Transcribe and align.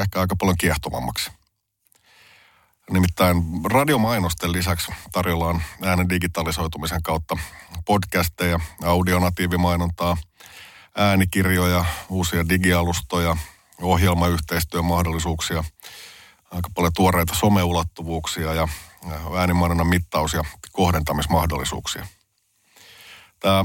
ehkä 0.00 0.20
aika 0.20 0.36
paljon 0.36 0.56
kiehtovammaksi. 0.56 1.30
Nimittäin 2.90 3.36
radiomainosten 3.64 4.52
lisäksi 4.52 4.92
tarjolla 5.12 5.46
on 5.46 5.62
äänen 5.82 6.08
digitalisoitumisen 6.08 7.02
kautta 7.02 7.36
podcasteja, 7.84 8.60
audionatiivimainontaa, 8.82 10.16
äänikirjoja, 10.96 11.84
uusia 12.08 12.48
digialustoja, 12.48 13.36
ohjelmayhteistyömahdollisuuksia, 13.82 15.64
aika 16.50 16.70
paljon 16.74 16.92
tuoreita 16.96 17.34
someulottuvuuksia 17.34 18.54
ja 18.54 18.68
äänimainonnan 19.38 19.86
mittaus- 19.86 20.34
ja 20.34 20.44
kohdentamismahdollisuuksia. 20.72 22.06
Tämä 23.40 23.64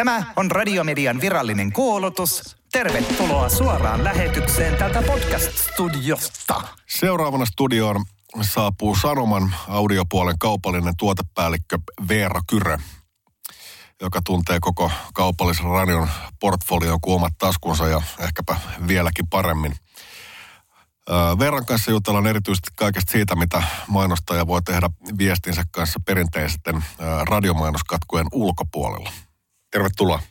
Tämä 0.00 0.22
on 0.36 0.50
Radiomedian 0.50 1.20
virallinen 1.20 1.72
kuulutus. 1.72 2.56
Tervetuloa 2.72 3.48
suoraan 3.48 4.04
lähetykseen 4.04 4.76
tältä 4.76 5.02
podcast-studiosta. 5.02 6.62
Seuraavana 6.88 7.44
studioon 7.44 8.04
saapuu 8.40 8.96
Sanoman 8.96 9.54
audiopuolen 9.68 10.38
kaupallinen 10.38 10.96
tuotepäällikkö 10.96 11.78
Veera 12.08 12.40
Kyrö, 12.46 12.78
joka 14.00 14.20
tuntee 14.24 14.58
koko 14.60 14.90
kaupallisen 15.14 15.66
radion 15.66 16.08
portfolion 16.40 17.00
kuin 17.00 17.14
omat 17.14 17.32
taskunsa 17.38 17.88
ja 17.88 18.02
ehkäpä 18.18 18.56
vieläkin 18.88 19.28
paremmin. 19.28 19.74
Veeran 21.38 21.66
kanssa 21.66 21.90
jutellaan 21.90 22.26
erityisesti 22.26 22.70
kaikesta 22.76 23.12
siitä, 23.12 23.36
mitä 23.36 23.62
mainostaja 23.88 24.46
voi 24.46 24.62
tehdä 24.62 24.90
viestinsä 25.18 25.62
kanssa 25.70 26.00
perinteisten 26.06 26.84
radiomainoskatkujen 27.28 28.26
ulkopuolella. 28.32 29.10
Tervetuloa. 29.70 30.22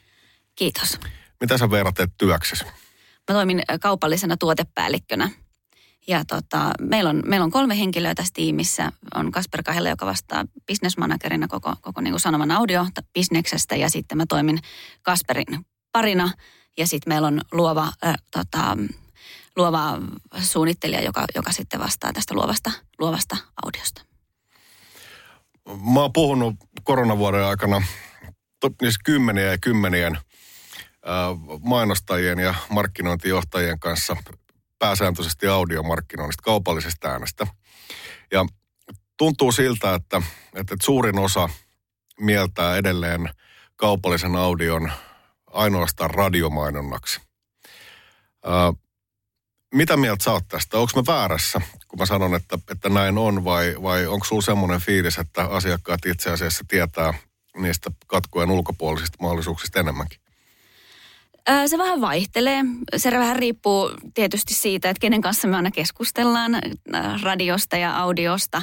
Kiitos. 0.55 0.99
Mitä 1.39 1.57
sä 1.57 1.71
Veera 1.71 1.91
teet 1.91 2.11
työksesi? 2.17 2.65
Mä 2.65 3.33
toimin 3.33 3.61
kaupallisena 3.81 4.37
tuotepäällikkönä. 4.37 5.29
Ja 6.07 6.25
tota, 6.25 6.71
meillä, 6.81 7.09
on, 7.09 7.23
meillä 7.25 7.43
on 7.43 7.51
kolme 7.51 7.79
henkilöä 7.79 8.15
tässä 8.15 8.33
tiimissä. 8.33 8.91
On 9.15 9.31
Kasper 9.31 9.63
Kahela, 9.63 9.89
joka 9.89 10.05
vastaa 10.05 10.45
businessmanagerina 10.67 11.47
koko, 11.47 11.73
koko 11.81 12.01
niin 12.01 12.11
kuin 12.11 12.19
sanoman 12.19 12.51
audio-bisneksestä. 12.51 13.75
Ja 13.75 13.89
sitten 13.89 14.17
mä 14.17 14.25
toimin 14.29 14.59
Kasperin 15.01 15.65
parina. 15.91 16.31
Ja 16.77 16.87
sitten 16.87 17.11
meillä 17.11 17.27
on 17.27 17.41
luova, 17.51 17.91
äh, 18.05 18.15
tota, 18.31 18.77
luova 19.55 19.97
suunnittelija, 20.41 21.01
joka, 21.01 21.25
joka 21.35 21.51
sitten 21.51 21.79
vastaa 21.79 22.13
tästä 22.13 22.33
luovasta, 22.33 22.71
luovasta 22.99 23.37
audiosta. 23.65 24.01
Mä 25.93 25.99
oon 25.99 26.13
puhunut 26.13 26.55
koronavuoden 26.83 27.45
aikana 27.45 27.81
niissä 28.81 28.99
kymmenien 29.05 29.51
ja 29.51 29.57
kymmenien 29.57 30.17
mainostajien 31.61 32.39
ja 32.39 32.55
markkinointijohtajien 32.69 33.79
kanssa 33.79 34.15
pääsääntöisesti 34.79 35.47
audiomarkkinoinnista, 35.47 36.43
kaupallisesta 36.43 37.07
äänestä. 37.07 37.47
Ja 38.31 38.45
tuntuu 39.17 39.51
siltä, 39.51 39.95
että, 39.95 40.21
että 40.55 40.75
suurin 40.81 41.19
osa 41.19 41.49
mieltää 42.19 42.77
edelleen 42.77 43.29
kaupallisen 43.75 44.35
audion 44.35 44.91
ainoastaan 45.47 46.09
radiomainonnaksi. 46.09 47.21
Ää, 48.45 48.73
mitä 49.73 49.97
mieltä 49.97 50.23
sä 50.23 50.31
oot 50.31 50.47
tästä? 50.47 50.77
Onko 50.77 50.91
mä 50.95 51.13
väärässä, 51.13 51.61
kun 51.87 51.99
mä 51.99 52.05
sanon, 52.05 52.35
että, 52.35 52.59
että 52.71 52.89
näin 52.89 53.17
on, 53.17 53.43
vai, 53.43 53.75
vai 53.81 54.05
onko 54.07 54.25
sulla 54.25 54.41
semmoinen 54.41 54.81
fiilis, 54.81 55.17
että 55.17 55.45
asiakkaat 55.45 56.05
itse 56.05 56.31
asiassa 56.31 56.65
tietää 56.67 57.13
niistä 57.57 57.91
katkojen 58.07 58.51
ulkopuolisista 58.51 59.17
mahdollisuuksista 59.21 59.79
enemmänkin? 59.79 60.19
Se 61.65 61.77
vähän 61.77 62.01
vaihtelee. 62.01 62.61
Se 62.97 63.11
vähän 63.11 63.35
riippuu 63.35 63.91
tietysti 64.13 64.53
siitä, 64.53 64.89
että 64.89 65.01
kenen 65.01 65.21
kanssa 65.21 65.47
me 65.47 65.55
aina 65.55 65.71
keskustellaan 65.71 66.51
radiosta 67.21 67.77
ja 67.77 67.97
audiosta. 67.97 68.61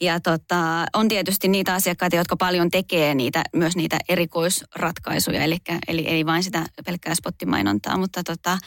Ja 0.00 0.20
tota, 0.20 0.86
on 0.94 1.08
tietysti 1.08 1.48
niitä 1.48 1.74
asiakkaita, 1.74 2.16
jotka 2.16 2.36
paljon 2.36 2.70
tekee 2.70 3.14
niitä, 3.14 3.42
myös 3.52 3.76
niitä 3.76 3.98
erikoisratkaisuja, 4.08 5.42
eli, 5.42 5.56
eli 5.88 6.06
ei 6.06 6.26
vain 6.26 6.42
sitä 6.42 6.66
pelkkää 6.86 7.14
spottimainontaa. 7.14 7.98
Mutta, 7.98 8.22
tota, 8.22 8.58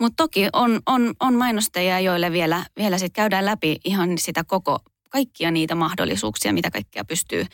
mutta 0.00 0.22
toki 0.22 0.48
on, 0.52 0.80
on, 0.86 1.14
on 1.20 1.34
mainostajia, 1.34 2.00
joille 2.00 2.32
vielä, 2.32 2.64
vielä 2.76 2.98
sit 2.98 3.12
käydään 3.12 3.44
läpi 3.44 3.76
ihan 3.84 4.18
sitä 4.18 4.44
koko, 4.44 4.78
kaikkia 5.08 5.50
niitä 5.50 5.74
mahdollisuuksia, 5.74 6.52
mitä 6.52 6.70
kaikkea 6.70 7.04
pystyy, 7.04 7.46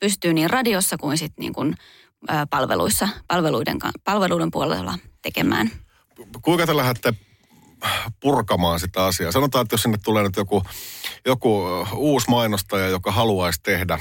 pystyy 0.00 0.32
niin 0.32 0.50
radiossa 0.50 0.96
kuin 0.96 1.18
sitten 1.18 1.42
niin 1.42 1.52
kuin, 1.52 1.74
palveluissa, 2.50 3.08
palveluiden, 3.28 3.78
palveluiden 4.04 4.50
puolella 4.50 4.98
tekemään. 5.22 5.70
Kuinka 6.42 6.66
te 6.66 6.76
lähdette 6.76 7.14
purkamaan 8.20 8.80
sitä 8.80 9.04
asiaa? 9.04 9.32
Sanotaan, 9.32 9.62
että 9.62 9.74
jos 9.74 9.82
sinne 9.82 9.98
tulee 10.04 10.22
nyt 10.22 10.36
joku, 10.36 10.62
joku 11.26 11.62
uusi 11.94 12.30
mainostaja, 12.30 12.88
joka 12.88 13.12
haluaisi 13.12 13.60
tehdä 13.62 13.98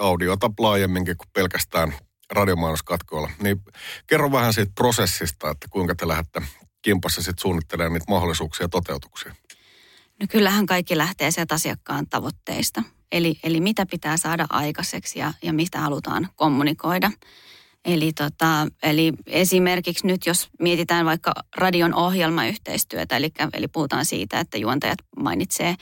audiota 0.00 0.50
laajemminkin 0.58 1.16
kuin 1.16 1.28
pelkästään 1.32 1.94
radiomainoskatkoilla, 2.30 3.30
niin 3.42 3.62
kerro 4.06 4.32
vähän 4.32 4.52
siitä 4.52 4.72
prosessista, 4.74 5.50
että 5.50 5.68
kuinka 5.70 5.94
te 5.94 6.08
lähdette 6.08 6.42
kimpassa 6.82 7.22
sitten 7.22 7.42
suunnittelemaan 7.42 7.92
niitä 7.92 8.06
mahdollisuuksia 8.08 8.64
ja 8.64 8.68
toteutuksia. 8.68 9.34
No 10.22 10.26
kyllähän 10.30 10.66
kaikki 10.66 10.98
lähtee 10.98 11.30
sieltä 11.30 11.54
asiakkaan 11.54 12.06
tavoitteista. 12.10 12.82
Eli, 13.12 13.34
eli 13.44 13.60
mitä 13.60 13.86
pitää 13.86 14.16
saada 14.16 14.46
aikaiseksi 14.50 15.18
ja, 15.18 15.32
ja 15.42 15.52
mistä 15.52 15.78
halutaan 15.78 16.28
kommunikoida. 16.36 17.10
Eli, 17.84 18.12
tota, 18.12 18.66
eli 18.82 19.12
esimerkiksi 19.26 20.06
nyt, 20.06 20.26
jos 20.26 20.48
mietitään 20.60 21.06
vaikka 21.06 21.32
radion 21.56 21.94
ohjelmayhteistyötä, 21.94 23.16
eli, 23.16 23.30
eli 23.52 23.68
puhutaan 23.68 24.04
siitä, 24.04 24.40
että 24.40 24.58
juontajat 24.58 24.98
mainitsee 25.16 25.74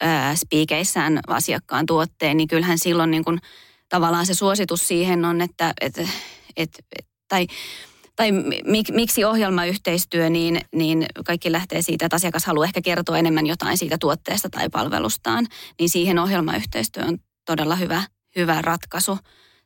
ää, 0.00 0.36
spiikeissään 0.36 1.20
asiakkaan 1.26 1.86
tuotteen, 1.86 2.36
niin 2.36 2.48
kyllähän 2.48 2.78
silloin 2.78 3.10
niin 3.10 3.24
kuin, 3.24 3.38
tavallaan 3.88 4.26
se 4.26 4.34
suositus 4.34 4.88
siihen 4.88 5.24
on, 5.24 5.40
että 5.40 5.74
et, 5.80 5.98
et, 6.56 6.70
et, 6.98 7.06
tai 7.28 7.46
tai 8.16 8.32
mik, 8.64 8.90
miksi 8.90 9.24
ohjelmayhteistyö, 9.24 10.30
niin, 10.30 10.60
niin 10.74 11.06
kaikki 11.24 11.52
lähtee 11.52 11.82
siitä, 11.82 12.06
että 12.06 12.16
asiakas 12.16 12.44
haluaa 12.44 12.64
ehkä 12.64 12.80
kertoa 12.82 13.18
enemmän 13.18 13.46
jotain 13.46 13.78
siitä 13.78 13.98
tuotteesta 13.98 14.48
tai 14.50 14.68
palvelustaan, 14.68 15.46
niin 15.80 15.90
siihen 15.90 16.18
ohjelmayhteistyö 16.18 17.04
on 17.04 17.18
todella 17.44 17.76
hyvä, 17.76 18.02
hyvä 18.36 18.62
ratkaisu. 18.62 19.18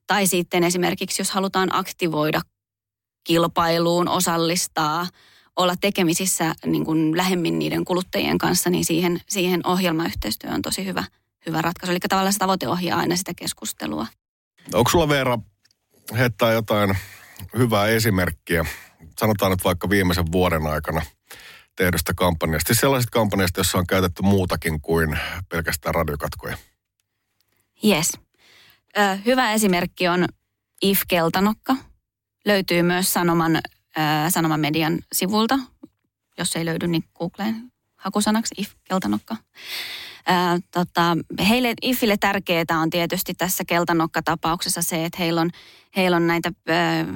Tai 0.07 0.27
sitten 0.27 0.65
esimerkiksi, 0.65 1.23
jos 1.23 1.31
halutaan 1.31 1.69
aktivoida 1.75 2.41
kilpailuun, 3.25 4.09
osallistaa, 4.09 5.07
olla 5.57 5.75
tekemisissä 5.81 6.55
niin 6.67 6.85
kuin 6.85 7.17
lähemmin 7.17 7.59
niiden 7.59 7.85
kuluttajien 7.85 8.39
kanssa, 8.39 8.71
niin 8.71 8.85
siihen, 8.85 9.21
siihen 9.29 9.67
ohjelmayhteistyö 9.67 10.51
on 10.51 10.63
tosi 10.63 10.85
hyvä, 10.85 11.05
hyvä 11.47 11.63
ratkaisu. 11.63 11.93
Eli 11.93 12.01
tavallaan 12.09 12.33
se 12.33 12.39
tavoite 12.39 12.69
ohjaa 12.69 12.99
aina 12.99 13.17
sitä 13.17 13.33
keskustelua. 13.37 14.07
Onko 14.75 14.91
sulla 14.91 15.09
Veera 15.09 15.39
heittää 16.19 16.53
jotain 16.53 16.97
hyvää 17.59 17.87
esimerkkiä, 17.87 18.65
sanotaan 19.19 19.51
nyt 19.51 19.65
vaikka 19.65 19.91
viimeisen 19.91 20.33
vuoden 20.33 20.67
aikana 20.67 21.03
tehdystä 21.77 22.15
kampanjasta, 22.17 22.69
siis 22.69 22.81
sellaisista 22.81 23.11
kampanjasta, 23.11 23.59
joissa 23.59 23.79
on 23.79 23.87
käytetty 23.87 24.23
muutakin 24.23 24.81
kuin 24.81 25.19
pelkästään 25.49 25.95
radiokatkoja? 25.95 26.59
Yes. 27.85 28.13
Ö, 28.99 29.19
hyvä 29.27 29.53
esimerkki 29.53 30.09
on 30.09 30.27
If 30.83 31.01
Keltanokka. 31.09 31.77
Löytyy 32.47 32.83
myös 32.83 33.13
Sanoman, 33.13 33.57
ö, 33.57 33.61
Sanoman 34.29 34.61
median 34.61 34.99
sivulta. 35.13 35.59
Jos 36.39 36.57
ei 36.57 36.65
löydy, 36.65 36.87
niin 36.87 37.05
Googleen 37.19 37.73
hakusanaksi 37.97 38.55
If 38.59 38.73
Keltanokka. 38.85 39.37
Ää, 40.31 40.59
tota, 40.73 41.17
heille 41.49 41.75
IFille 41.83 42.17
tärkeää 42.21 42.81
on 42.83 42.91
tietysti 42.91 43.35
tässä 43.35 43.65
keltanokka-tapauksessa 43.65 44.83
se, 44.83 45.05
että 45.05 45.19
heillä 45.19 45.41
on, 45.41 45.51
heillä 45.97 46.17
on 46.17 46.27
näitä, 46.27 46.53
ää, 46.69 47.07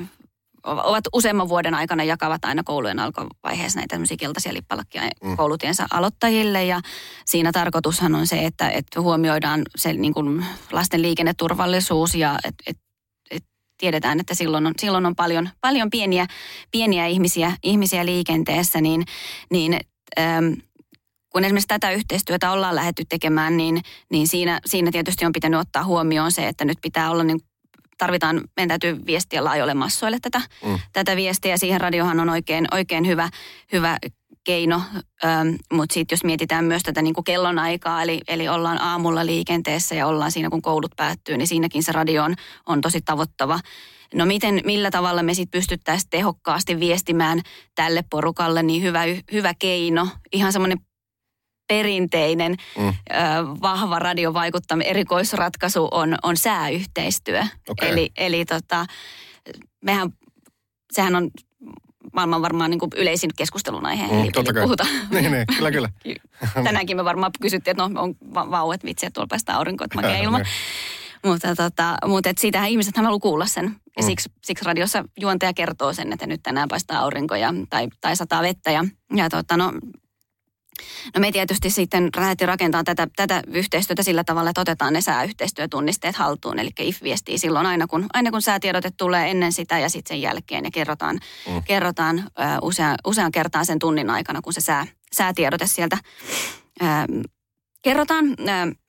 ovat 0.64 1.04
useamman 1.12 1.48
vuoden 1.48 1.74
aikana 1.74 2.04
jakavat 2.04 2.44
aina 2.44 2.62
koulujen 2.62 2.98
alkuvaiheessa 2.98 3.78
näitä 3.78 3.96
keltaisia 4.18 4.54
lippalakkia 4.54 5.02
mm. 5.24 5.36
koulutiensa 5.36 5.86
aloittajille. 5.90 6.64
Ja 6.64 6.80
siinä 7.24 7.52
tarkoitushan 7.52 8.14
on 8.14 8.26
se, 8.26 8.44
että, 8.46 8.70
että 8.70 9.00
huomioidaan 9.00 9.62
se 9.76 9.92
niin 9.92 10.14
kuin 10.14 10.46
lasten 10.72 11.02
liikenneturvallisuus 11.02 12.14
ja 12.14 12.38
että 12.44 12.64
et, 12.66 12.76
et 13.30 13.44
tiedetään, 13.78 14.20
että 14.20 14.34
silloin 14.34 14.66
on, 14.66 14.72
silloin 14.80 15.06
on 15.06 15.16
paljon, 15.16 15.48
paljon 15.60 15.90
pieniä, 15.90 16.26
pieniä 16.70 17.06
ihmisiä, 17.06 17.52
ihmisiä 17.62 18.06
liikenteessä, 18.06 18.80
niin, 18.80 19.04
niin 19.50 19.80
äm, 20.18 20.56
kun 21.32 21.44
esimerkiksi 21.44 21.68
tätä 21.68 21.90
yhteistyötä 21.90 22.50
ollaan 22.50 22.74
lähetty 22.74 23.04
tekemään, 23.08 23.56
niin, 23.56 23.82
niin 24.10 24.28
siinä, 24.28 24.60
siinä 24.66 24.90
tietysti 24.90 25.26
on 25.26 25.32
pitänyt 25.32 25.60
ottaa 25.60 25.84
huomioon 25.84 26.32
se, 26.32 26.48
että 26.48 26.64
nyt 26.64 26.78
pitää 26.82 27.10
olla 27.10 27.24
niin 27.24 27.40
tarvitaan, 27.98 28.40
meidän 28.56 28.68
täytyy 28.68 29.06
viestiä 29.06 29.44
laajoille 29.44 29.74
massoille 29.74 30.18
tätä, 30.22 30.40
mm. 30.66 30.78
tätä 30.92 31.16
viestiä. 31.16 31.56
Siihen 31.56 31.80
radiohan 31.80 32.20
on 32.20 32.28
oikein, 32.28 32.66
oikein 32.72 33.06
hyvä, 33.06 33.28
hyvä 33.72 33.98
keino, 34.44 34.82
ähm, 35.24 35.48
mutta 35.72 35.94
sitten 35.94 36.16
jos 36.16 36.24
mietitään 36.24 36.64
myös 36.64 36.82
tätä 36.82 37.02
niin 37.02 37.14
kuin 37.14 37.24
kellonaikaa, 37.24 38.02
eli, 38.02 38.20
eli 38.28 38.48
ollaan 38.48 38.80
aamulla 38.80 39.26
liikenteessä 39.26 39.94
ja 39.94 40.06
ollaan 40.06 40.32
siinä, 40.32 40.50
kun 40.50 40.62
koulut 40.62 40.92
päättyy, 40.96 41.36
niin 41.36 41.48
siinäkin 41.48 41.82
se 41.82 41.92
radio 41.92 42.24
on, 42.24 42.34
on 42.66 42.80
tosi 42.80 43.00
tavoittava. 43.00 43.60
No 44.14 44.26
miten, 44.26 44.60
millä 44.64 44.90
tavalla 44.90 45.22
me 45.22 45.34
sitten 45.34 45.58
pystyttäisiin 45.58 46.10
tehokkaasti 46.10 46.80
viestimään 46.80 47.40
tälle 47.74 48.04
porukalle, 48.10 48.62
niin 48.62 48.82
hyvä, 48.82 49.02
hyvä 49.32 49.54
keino, 49.58 50.08
ihan 50.32 50.52
semmoinen 50.52 50.78
perinteinen 51.72 52.56
mm. 52.78 52.88
ö, 52.88 52.92
vahva 53.62 53.98
radiovaikuttaminen, 53.98 54.90
erikoisratkaisu 54.90 55.88
on, 55.90 56.16
on 56.22 56.36
sääyhteistyö. 56.36 57.42
Okay. 57.68 57.88
Eli, 57.88 58.10
eli 58.16 58.44
tota, 58.44 58.86
mehän, 59.84 60.10
sehän 60.92 61.16
on 61.16 61.30
maailman 62.12 62.42
varmaan 62.42 62.70
niin 62.70 62.78
kuin 62.78 62.90
yleisin 62.96 63.30
keskustelun 63.36 63.86
aihe. 63.86 64.06
Mm, 64.06 64.12
eli, 64.12 64.30
eli 64.34 64.62
puhutaan. 64.62 64.90
Niin, 65.10 65.32
niin, 65.32 65.44
kyllä, 65.56 65.70
kyllä. 65.70 65.88
Tänäänkin 66.64 66.96
me 66.96 67.04
varmaan 67.04 67.32
kysyttiin, 67.40 67.72
että 67.72 67.88
no 67.88 68.02
on 68.02 68.14
vau, 68.34 68.72
että 68.72 68.86
vitsi, 68.86 69.06
että 69.06 69.14
tuolla 69.14 69.28
päästään 69.28 69.58
aurinkoon, 69.58 69.86
että 69.86 69.96
makea 69.96 70.22
ilma. 70.24 70.40
mutta 71.24 71.54
tota, 71.56 71.96
mutta 72.06 72.30
et 72.30 72.38
siitähän 72.38 72.70
ihmiset 72.70 72.96
haluaa 72.96 73.18
kuulla 73.18 73.46
sen. 73.46 73.64
Ja 73.96 74.02
mm. 74.02 74.06
siksi, 74.06 74.32
siksi 74.44 74.64
radiossa 74.64 75.04
juontaja 75.20 75.52
kertoo 75.52 75.92
sen, 75.92 76.12
että 76.12 76.26
nyt 76.26 76.42
tänään 76.42 76.68
paistaa 76.68 76.98
aurinko 76.98 77.34
ja, 77.34 77.54
tai, 77.70 77.88
tai 78.00 78.16
sataa 78.16 78.42
vettä. 78.42 78.70
Ja, 78.70 78.84
ja 79.16 79.28
tota, 79.28 79.56
no, 79.56 79.72
No 81.14 81.20
me 81.20 81.32
tietysti 81.32 81.70
sitten 81.70 82.08
lähdettiin 82.16 82.48
rakentamaan 82.48 82.84
tätä, 82.84 83.08
tätä 83.16 83.42
yhteistyötä 83.46 84.02
sillä 84.02 84.24
tavalla, 84.24 84.50
että 84.50 84.60
otetaan 84.60 84.92
ne 84.92 85.00
sääyhteistyötunnisteet 85.00 86.16
haltuun. 86.16 86.58
Eli 86.58 86.70
IF 86.78 87.02
viestii 87.02 87.38
silloin 87.38 87.66
aina, 87.66 87.86
kun, 87.86 88.06
aina 88.12 88.30
kun 88.30 88.42
säätiedote 88.42 88.90
tulee 88.96 89.30
ennen 89.30 89.52
sitä 89.52 89.78
ja 89.78 89.88
sitten 89.88 90.14
sen 90.14 90.22
jälkeen. 90.22 90.64
Ja 90.64 90.70
kerrotaan, 90.70 91.18
mm. 91.48 91.62
kerrotaan 91.64 92.18
uh, 92.18 92.68
usea, 92.68 92.94
usean 93.06 93.32
kertaan 93.32 93.66
sen 93.66 93.78
tunnin 93.78 94.10
aikana, 94.10 94.42
kun 94.42 94.52
se 94.52 94.60
sää, 94.60 94.86
säätiedote 95.12 95.66
sieltä 95.66 95.98
kerrotaan, 97.82 98.24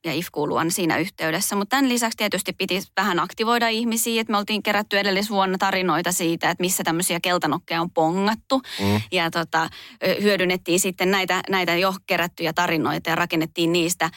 ja 0.04 0.12
IF 0.12 0.26
kuuluu 0.32 0.56
aina 0.56 0.70
siinä 0.70 0.98
yhteydessä. 0.98 1.56
Mutta 1.56 1.76
tämän 1.76 1.88
lisäksi 1.88 2.16
tietysti 2.16 2.52
piti 2.52 2.82
vähän 2.96 3.20
aktivoida 3.20 3.68
ihmisiä, 3.68 4.20
että 4.20 4.30
me 4.30 4.38
oltiin 4.38 4.62
kerätty 4.62 4.98
edellisvuonna 4.98 5.58
tarinoita 5.58 6.12
siitä, 6.12 6.50
että 6.50 6.62
missä 6.62 6.84
tämmöisiä 6.84 7.20
keltanokkeja 7.20 7.80
on 7.80 7.90
pongattu. 7.90 8.62
Mm. 8.80 9.00
Ja 9.12 9.30
tota, 9.30 9.70
hyödynnettiin 10.22 10.80
sitten 10.80 11.10
näitä, 11.10 11.40
näitä 11.50 11.76
jo 11.76 11.94
kerättyjä 12.06 12.52
tarinoita 12.52 13.10
ja 13.10 13.16
rakennettiin 13.16 13.72
niistä 13.72 14.10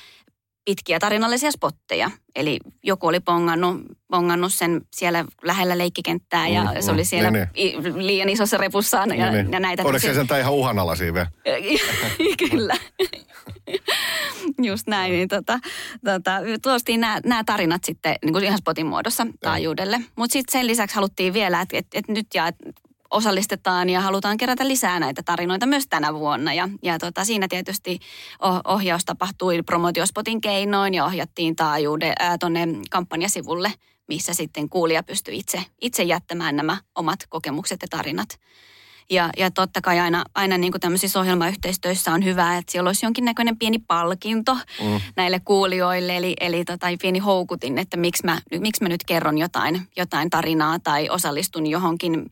pitkiä 0.67 0.99
tarinallisia 0.99 1.51
spotteja. 1.51 2.11
Eli 2.35 2.59
joku 2.83 3.07
oli 3.07 3.19
pongannut, 3.19 3.81
pongannut 4.07 4.53
sen 4.53 4.81
siellä 4.93 5.25
lähellä 5.43 5.77
leikkikenttää 5.77 6.47
ja 6.47 6.63
mm, 6.63 6.69
se 6.79 6.91
oli 6.91 7.01
mm, 7.01 7.05
siellä 7.05 7.31
niin, 7.31 7.83
niin. 7.83 8.07
liian 8.07 8.29
isossa 8.29 8.57
repussaan 8.57 9.17
ja, 9.17 9.31
niin, 9.31 9.51
ja 9.51 9.59
näitä. 9.59 9.83
Oliko 9.83 9.99
se 9.99 10.13
sen 10.13 10.39
ihan 10.39 10.53
uhanalaisia 10.53 11.13
vielä? 11.13 11.27
Kyllä. 12.49 12.75
Just 14.63 14.87
näin. 14.87 15.11
Niin 15.11 15.27
tota, 15.27 15.59
tota, 16.05 16.31
tuostiin 16.61 17.01
nämä 17.01 17.43
tarinat 17.45 17.83
sitten 17.83 18.15
niin 18.25 18.33
kuin 18.33 18.43
ihan 18.43 18.57
spotin 18.57 18.85
muodossa 18.85 19.27
taajuudelle. 19.39 20.01
Mutta 20.15 20.33
sitten 20.33 20.59
sen 20.59 20.67
lisäksi 20.67 20.95
haluttiin 20.95 21.33
vielä, 21.33 21.61
että 21.61 21.77
et, 21.77 21.87
et 21.93 22.07
nyt 22.07 22.27
ja 22.33 22.47
et 22.47 22.55
osallistetaan 23.12 23.89
ja 23.89 24.01
halutaan 24.01 24.38
kerätä 24.38 24.68
lisää 24.68 25.00
näitä 25.00 25.24
tarinoita 25.24 25.65
myös 25.65 25.88
tänä 25.89 26.13
vuonna. 26.13 26.54
Ja, 26.54 26.69
ja 26.83 27.00
tota, 27.00 27.25
siinä 27.25 27.48
tietysti 27.48 28.00
ohjaus 28.63 29.06
tapahtui 29.06 29.63
promotiospotin 29.63 30.42
keinoin 30.42 30.94
ja 30.94 31.06
ohjattiin 31.06 31.56
taajuuden 31.56 32.13
tuonne 32.39 32.68
kampanjasivulle, 32.89 33.74
missä 34.07 34.33
sitten 34.33 34.69
kuulija 34.69 35.04
pystyi 35.04 35.38
itse, 35.38 35.63
itse 35.81 36.04
jättämään 36.04 36.56
nämä 36.56 36.77
omat 36.95 37.19
kokemukset 37.30 37.81
ja 37.81 37.88
tarinat. 37.89 38.30
Ja, 39.09 39.30
ja 39.38 39.51
totta 39.51 39.81
kai 39.81 40.00
aina, 40.00 40.24
aina 40.36 40.57
niin 40.57 40.71
kuin 40.71 40.81
tämmöisissä 40.81 41.19
ohjelmayhteistyöissä 41.19 42.12
on 42.12 42.24
hyvä, 42.24 42.57
että 42.57 42.71
siellä 42.71 42.88
olisi 42.88 43.06
jonkinnäköinen 43.06 43.57
pieni 43.57 43.80
palkinto 43.80 44.54
mm. 44.54 45.01
näille 45.15 45.42
kuulijoille, 45.45 46.18
eli, 46.18 46.33
eli 46.39 46.65
tota, 46.65 46.88
pieni 47.01 47.19
houkutin, 47.19 47.77
että 47.77 47.98
miksi 47.98 48.25
mä, 48.25 48.42
miksi 48.59 48.83
mä 48.83 48.89
nyt 48.89 49.04
kerron 49.04 49.38
jotain, 49.38 49.88
jotain 49.98 50.30
tarinaa 50.30 50.80
tai 50.80 51.09
osallistun 51.09 51.68
johonkin 51.68 52.31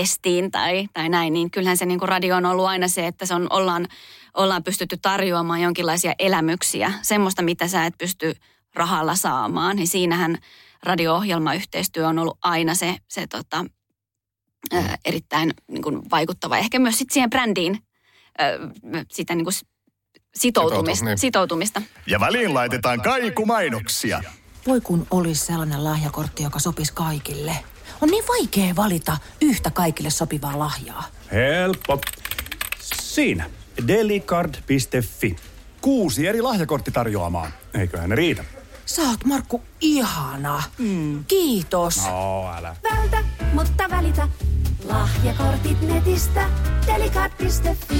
testiin 0.00 0.50
tai, 0.50 0.88
tai 0.92 1.08
näin, 1.08 1.32
niin 1.32 1.50
kyllähän 1.50 1.76
se 1.76 1.86
niin 1.86 1.98
kuin 1.98 2.08
radio 2.08 2.36
on 2.36 2.46
ollut 2.46 2.66
aina 2.66 2.88
se, 2.88 3.06
että 3.06 3.26
se 3.26 3.34
on, 3.34 3.46
ollaan, 3.50 3.86
ollaan 4.34 4.64
pystytty 4.64 4.96
tarjoamaan 5.02 5.60
jonkinlaisia 5.60 6.14
elämyksiä, 6.18 6.92
semmoista, 7.02 7.42
mitä 7.42 7.68
sä 7.68 7.86
et 7.86 7.94
pysty 7.98 8.34
rahalla 8.74 9.14
saamaan. 9.14 9.76
Niin 9.76 9.88
siinähän 9.88 10.38
radio-ohjelmayhteistyö 10.82 12.08
on 12.08 12.18
ollut 12.18 12.38
aina 12.42 12.74
se, 12.74 12.96
se 13.08 13.26
tota, 13.26 13.64
ää, 14.72 14.96
erittäin 15.04 15.54
niin 15.68 15.82
kuin 15.82 16.02
vaikuttava. 16.10 16.56
Ehkä 16.56 16.78
myös 16.78 16.98
sit 16.98 17.10
siihen 17.10 17.30
brändiin 17.30 17.78
ää, 18.38 18.48
sitä 19.12 19.34
niin 19.34 19.44
kuin 19.44 19.54
sitoutumista, 20.34 21.04
niin. 21.04 21.18
sitoutumista. 21.18 21.82
Ja 22.06 22.20
väliin 22.20 22.54
laitetaan 22.54 23.02
kaikumainoksia. 23.02 24.22
Voi 24.66 24.80
kun 24.80 25.06
olisi 25.10 25.46
sellainen 25.46 25.84
lahjakortti, 25.84 26.42
joka 26.42 26.58
sopisi 26.58 26.92
kaikille. 26.92 27.56
On 28.00 28.08
niin 28.08 28.24
vaikea 28.28 28.76
valita 28.76 29.16
yhtä 29.40 29.70
kaikille 29.70 30.10
sopivaa 30.10 30.58
lahjaa. 30.58 31.04
Helppo. 31.32 32.00
Siinä. 33.02 33.50
Delicard.fi. 33.88 35.36
Kuusi 35.80 36.26
eri 36.26 36.42
lahjakorttitarjoamaan. 36.42 37.52
Eiköhän 37.74 38.10
ne 38.10 38.16
riitä. 38.16 38.44
Sä 38.86 39.02
oot 39.02 39.24
Markku 39.24 39.62
ihana. 39.80 40.62
Mm. 40.78 41.24
Kiitos. 41.24 41.96
No, 42.06 42.52
älä. 42.56 42.76
Vältä, 42.92 43.24
mutta 43.52 43.84
välitä. 43.90 44.28
Lahjakortit 44.84 45.80
netistä. 45.82 46.48
Delicard.fi. 46.86 47.96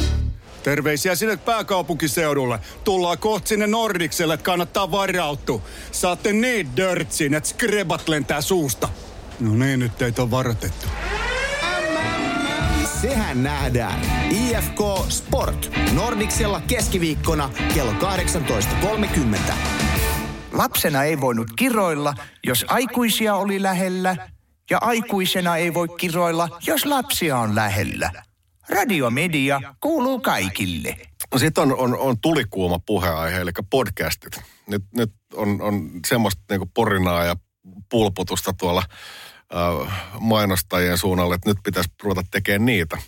Terveisiä 0.62 1.14
sinne 1.14 1.36
pääkaupunkiseudulle. 1.36 2.58
Tullaan 2.84 3.18
kohta 3.18 3.48
sinne 3.48 3.66
Nordikselle, 3.66 4.34
että 4.34 4.44
kannattaa 4.44 4.90
varautua. 4.90 5.62
Saatte 5.92 6.32
niin 6.32 6.76
dörtsin, 6.76 7.34
että 7.34 7.48
skrebat 7.48 8.08
lentää 8.08 8.40
suusta. 8.40 8.88
No 9.40 9.54
niin, 9.54 9.80
nyt 9.80 9.98
teitä 9.98 10.22
on 10.22 10.30
varoitettu. 10.30 10.86
Sehän 13.02 13.42
nähdään. 13.42 14.00
IFK 14.30 14.80
Sport. 15.08 15.70
Nordiksella 15.92 16.60
keskiviikkona 16.60 17.50
kello 17.74 17.92
18.30. 17.92 19.52
Lapsena 20.52 21.04
ei 21.04 21.20
voinut 21.20 21.48
kiroilla, 21.56 22.14
jos 22.46 22.64
aikuisia 22.68 23.34
oli 23.34 23.62
lähellä, 23.62 24.16
ja 24.70 24.78
aikuisena 24.80 25.56
ei 25.56 25.74
voi 25.74 25.88
kiroilla, 25.88 26.58
jos 26.66 26.84
lapsia 26.84 27.38
on 27.38 27.54
lähellä. 27.54 28.10
Radiomedia 28.68 29.60
kuuluu 29.80 30.20
kaikille. 30.20 30.96
Sitten 31.36 31.62
on, 31.62 31.76
on, 31.76 31.98
on 31.98 32.20
tulikuuma 32.20 32.78
puheenaihe, 32.78 33.40
eli 33.40 33.50
podcastit. 33.70 34.40
Nyt, 34.66 34.82
nyt 34.94 35.12
on, 35.34 35.62
on 35.62 35.90
semmoista 36.06 36.42
niinku 36.50 36.70
porinaa 36.74 37.24
ja 37.24 37.36
pulputusta 37.88 38.52
tuolla 38.52 38.82
mainostajien 40.20 40.98
suunnalle, 40.98 41.34
että 41.34 41.50
nyt 41.50 41.58
pitäisi 41.64 41.90
ruveta 42.02 42.22
tekemään 42.30 42.66
niitä. 42.66 42.98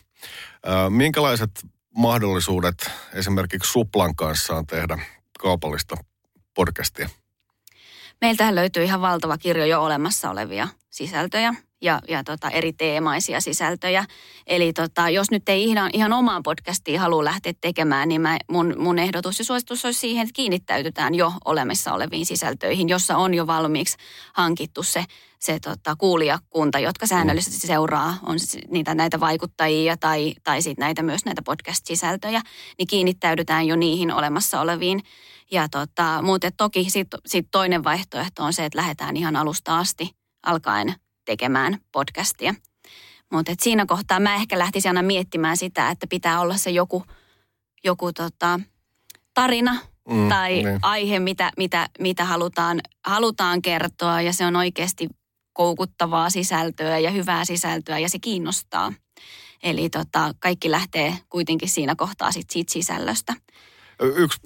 Minkälaiset 0.88 1.50
mahdollisuudet 1.96 2.90
esimerkiksi 3.14 3.72
Suplan 3.72 4.16
kanssa 4.16 4.56
on 4.56 4.66
tehdä 4.66 4.98
kaupallista 5.38 5.96
podcastia? 6.54 7.08
Meiltähän 8.20 8.54
löytyy 8.54 8.84
ihan 8.84 9.00
valtava 9.00 9.38
kirjo 9.38 9.64
jo 9.64 9.82
olemassa 9.82 10.30
olevia 10.30 10.68
sisältöjä 10.90 11.54
ja, 11.80 12.00
ja 12.08 12.24
tota, 12.24 12.50
eri 12.50 12.72
teemaisia 12.72 13.40
sisältöjä. 13.40 14.04
Eli 14.46 14.72
tota, 14.72 15.10
jos 15.10 15.30
nyt 15.30 15.48
ei 15.48 15.64
ihan, 15.64 15.90
ihan 15.92 16.12
omaan 16.12 16.42
podcastiin 16.42 17.00
halua 17.00 17.24
lähteä 17.24 17.52
tekemään, 17.60 18.08
niin 18.08 18.20
mä, 18.20 18.38
mun, 18.50 18.74
mun 18.78 18.98
ehdotus 18.98 19.38
ja 19.38 19.44
suositus 19.44 19.84
olisi 19.84 20.00
siihen, 20.00 20.22
että 20.22 20.32
kiinnittäytytään 20.36 21.14
jo 21.14 21.32
olemassa 21.44 21.92
oleviin 21.92 22.26
sisältöihin, 22.26 22.88
jossa 22.88 23.16
on 23.16 23.34
jo 23.34 23.46
valmiiksi 23.46 23.96
hankittu 24.34 24.82
se, 24.82 25.04
se 25.38 25.58
tota, 25.60 25.96
kuulijakunta, 25.96 26.78
jotka 26.78 27.06
säännöllisesti 27.06 27.66
seuraa, 27.66 28.14
on 28.26 28.36
niitä 28.70 28.94
näitä 28.94 29.20
vaikuttajia 29.20 29.96
tai, 29.96 30.34
tai 30.44 30.62
sit 30.62 30.78
näitä 30.78 31.02
myös 31.02 31.24
näitä 31.24 31.42
podcast-sisältöjä, 31.44 32.42
niin 32.78 32.86
kiinnittäydytään 32.86 33.66
jo 33.66 33.76
niihin 33.76 34.12
olemassa 34.12 34.60
oleviin. 34.60 35.00
Ja 35.50 35.68
tota, 35.68 36.22
muuten 36.22 36.52
toki 36.56 36.90
sitten 36.90 37.20
sit 37.26 37.46
toinen 37.50 37.84
vaihtoehto 37.84 38.44
on 38.44 38.52
se, 38.52 38.64
että 38.64 38.78
lähdetään 38.78 39.16
ihan 39.16 39.36
alusta 39.36 39.78
asti 39.78 40.10
alkaen 40.46 40.94
tekemään 41.28 41.78
podcastia. 41.92 42.54
Mutta 43.32 43.52
siinä 43.60 43.86
kohtaa 43.86 44.20
mä 44.20 44.34
ehkä 44.34 44.58
lähtisin 44.58 44.88
aina 44.88 45.02
miettimään 45.02 45.56
sitä, 45.56 45.90
että 45.90 46.06
pitää 46.06 46.40
olla 46.40 46.56
se 46.56 46.70
joku, 46.70 47.04
joku 47.84 48.12
tota, 48.12 48.60
tarina 49.34 49.76
mm, 50.10 50.28
tai 50.28 50.52
niin. 50.52 50.78
aihe, 50.82 51.18
mitä, 51.18 51.50
mitä, 51.56 51.88
mitä 51.98 52.24
halutaan, 52.24 52.80
halutaan 53.04 53.62
kertoa 53.62 54.20
ja 54.20 54.32
se 54.32 54.46
on 54.46 54.56
oikeasti 54.56 55.08
koukuttavaa 55.52 56.30
sisältöä 56.30 56.98
ja 56.98 57.10
hyvää 57.10 57.44
sisältöä 57.44 57.98
ja 57.98 58.08
se 58.08 58.18
kiinnostaa. 58.18 58.92
Eli 59.62 59.90
tota, 59.90 60.34
kaikki 60.38 60.70
lähtee 60.70 61.18
kuitenkin 61.28 61.68
siinä 61.68 61.94
kohtaa 61.96 62.32
sit 62.32 62.50
siitä 62.50 62.72
sisällöstä. 62.72 63.34
Yksi 64.00 64.40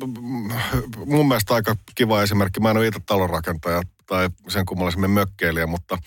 mun 1.06 1.28
mielestä 1.28 1.54
aika 1.54 1.76
kiva 1.94 2.22
esimerkki, 2.22 2.60
mä 2.60 2.70
en 2.70 2.76
ole 2.76 2.86
itse 2.86 3.00
talonrakentaja 3.06 3.82
tai 4.06 4.28
sen 4.48 4.66
kummallisemmin 4.66 5.10
mökkeilijä, 5.10 5.66
mutta 5.66 5.98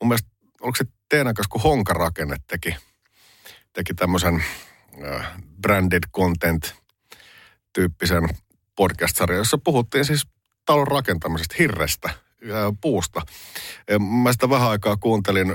mun 0.00 0.08
mielestä 0.08 0.30
onko 0.60 0.76
se 0.76 0.84
kanssa, 1.10 1.48
kun 1.48 1.62
Honka-rakenne 1.62 2.36
teki, 2.46 2.76
teki 3.72 3.94
tämmöisen 3.94 4.44
äh, 5.04 5.26
branded 5.62 6.02
content 6.12 6.74
tyyppisen 7.72 8.28
podcast-sarjan, 8.76 9.38
jossa 9.38 9.58
puhuttiin 9.58 10.04
siis 10.04 10.26
talon 10.66 10.88
rakentamisesta, 10.88 11.54
hirrestä, 11.58 12.10
ja 12.44 12.72
puusta. 12.80 13.22
Ja 13.90 13.98
mä 13.98 14.32
sitä 14.32 14.50
vähän 14.50 14.70
aikaa 14.70 14.96
kuuntelin, 14.96 15.54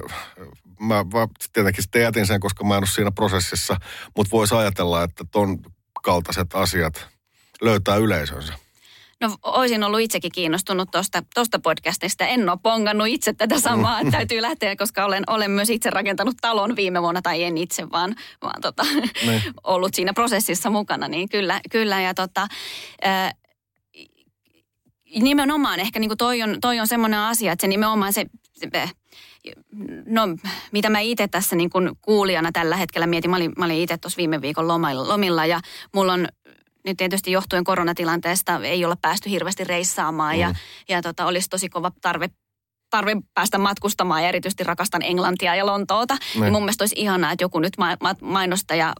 mä, 0.80 0.96
mä 0.96 1.28
tietenkin 1.54 1.84
sitten 1.84 2.02
jätin 2.02 2.28
sen, 2.28 2.40
koska 2.40 2.64
mä 2.64 2.74
en 2.74 2.78
ole 2.78 2.88
siinä 2.88 3.12
prosessissa, 3.12 3.78
mutta 4.16 4.32
voisi 4.32 4.56
ajatella, 4.56 5.04
että 5.04 5.24
ton 5.32 5.60
kaltaiset 6.04 6.48
asiat 6.54 7.08
löytää 7.62 7.96
yleisönsä. 7.96 8.54
No 9.22 9.36
olisin 9.44 9.84
ollut 9.84 10.00
itsekin 10.00 10.32
kiinnostunut 10.32 10.92
tuosta 10.92 11.24
tosta 11.36 11.60
podcastista. 11.60 12.26
En 12.26 12.50
ole 12.50 12.60
pongannut 12.64 13.08
itse 13.08 13.34
tätä 13.34 13.60
samaa. 13.60 14.04
Mm. 14.04 14.12
Täytyy 14.12 14.42
lähteä, 14.42 14.76
koska 14.76 15.06
olen, 15.06 15.24
olen 15.28 15.52
myös 15.52 15.70
itse 15.70 15.90
rakentanut 15.90 16.38
talon 16.42 16.76
viime 16.76 17.02
vuonna, 17.02 17.22
tai 17.22 17.44
en 17.44 17.58
itse, 17.58 17.92
vaan, 17.92 18.16
vaan 18.42 18.62
tota, 18.62 18.84
niin. 19.26 19.42
ollut 19.64 19.96
siinä 19.96 20.14
prosessissa 20.14 20.70
mukana. 20.70 21.08
Niin 21.08 21.30
kyllä, 21.30 21.62
kyllä 21.72 22.02
ja 22.02 22.14
tota, 22.14 22.48
ää, 23.02 23.32
nimenomaan 25.20 25.80
ehkä 25.80 26.00
niin 26.00 26.10
kuin 26.10 26.18
toi 26.18 26.42
on, 26.42 26.58
toi 26.62 26.80
on 26.80 26.88
semmoinen 26.88 27.20
asia, 27.20 27.52
että 27.52 27.62
se 27.62 27.68
nimenomaan 27.68 28.14
se, 28.14 28.26
se 28.54 28.70
no 30.06 30.22
mitä 30.72 30.90
mä 30.90 31.00
itse 31.00 31.28
tässä 31.28 31.56
niin 31.56 31.70
kuin 31.70 31.92
kuulijana 32.02 32.52
tällä 32.52 32.76
hetkellä 32.76 33.08
mietin, 33.08 33.30
mä 33.30 33.36
olin, 33.36 33.52
mä 33.58 33.66
olin 33.66 33.78
itse 33.78 33.98
tuossa 33.98 34.18
viime 34.18 34.42
viikon 34.42 34.68
lomilla, 34.68 35.08
lomilla 35.08 35.46
ja 35.46 35.60
mulla 35.94 36.14
on 36.14 36.28
nyt 36.86 36.98
tietysti 36.98 37.32
johtuen 37.32 37.64
koronatilanteesta 37.64 38.60
ei 38.64 38.86
olla 38.86 38.98
päästy 39.02 39.30
hirveästi 39.30 39.64
reissaamaan 39.64 40.36
mm. 40.36 40.42
ja, 40.42 40.56
ja 40.90 41.02
tota, 41.02 41.26
olisi 41.26 41.50
tosi 41.50 41.70
kova 41.70 41.92
tarve 42.02 42.30
tarve 42.90 43.16
päästä 43.34 43.58
matkustamaan 43.58 44.24
ja 44.24 44.30
erityisesti 44.30 44.64
rakastan 44.64 45.02
Englantia 45.02 45.56
ja 45.56 45.66
Lontoota. 45.66 46.14
Niin, 46.14 46.42
niin 46.42 46.54
mun 46.54 46.62
mielestä 46.62 46.82
olisi 46.82 46.96
ihanaa, 46.98 47.32
että 47.32 47.44
joku 47.44 47.60
nyt 47.60 47.74
ma- 47.78 47.98
ma- 48.02 48.16
mainostaja 48.22 48.94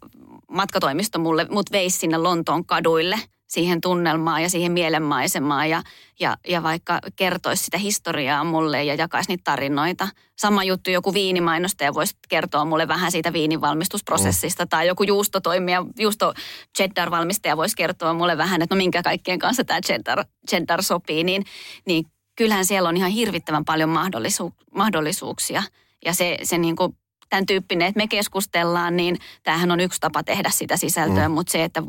matkatoimisto 0.52 1.20
mulle, 1.20 1.48
mut 1.50 1.72
veisi 1.72 1.98
sinne 1.98 2.18
Lontoon 2.18 2.66
kaduille– 2.66 3.20
siihen 3.50 3.82
tunnelmaan 3.82 4.44
ja 4.44 4.50
siihen 4.50 4.72
mielenmaisemaan 4.72 5.70
ja, 5.70 5.84
ja, 6.20 6.38
ja 6.48 6.64
vaikka 6.64 7.00
kertoisi 7.16 7.64
sitä 7.64 7.78
historiaa 7.78 8.44
mulle 8.44 8.84
ja 8.84 8.96
jakaisi 8.96 9.30
niitä 9.30 9.42
tarinoita. 9.44 10.08
Sama 10.38 10.64
juttu 10.64 10.90
joku 10.90 11.14
viinimainostaja 11.14 11.94
voisi 11.94 12.16
kertoa 12.30 12.66
mulle 12.66 12.88
vähän 12.88 13.12
siitä 13.12 13.34
viinivalmistusprosessista 13.34 14.66
mm. 14.66 14.70
tai 14.70 14.88
joku 14.88 15.04
juustotoimija, 15.04 15.86
juusto 16.00 16.34
cheddar-valmistaja 16.78 17.58
voisi 17.58 17.76
kertoa 17.76 18.14
mulle 18.14 18.38
vähän, 18.38 18.62
että 18.62 18.76
no 18.76 18.78
minkä 18.78 19.04
kaikkien 19.04 19.40
kanssa 19.40 19.64
tämä 19.64 19.82
cheddar, 19.82 20.26
cheddar 20.50 20.84
sopii, 20.84 21.24
niin, 21.24 21.44
niin 21.86 22.06
kyllähän 22.36 22.66
siellä 22.66 22.90
on 22.90 22.98
ihan 22.98 23.12
hirvittävän 23.12 23.66
paljon 23.66 23.90
mahdollisu, 23.90 24.54
mahdollisuuksia 24.76 25.64
ja 26.06 26.14
se, 26.14 26.38
se 26.44 26.58
niin 26.58 26.76
kuin 26.76 26.98
tämän 27.30 27.46
tyyppinen, 27.46 27.88
että 27.88 27.98
me 27.98 28.08
keskustellaan, 28.08 28.98
niin 28.98 29.18
tämähän 29.44 29.72
on 29.72 29.80
yksi 29.80 30.00
tapa 30.02 30.24
tehdä 30.24 30.50
sitä 30.50 30.78
sisältöä, 30.78 31.30
mm. 31.30 31.34
mutta 31.34 31.52
se, 31.52 31.64
että 31.64 31.84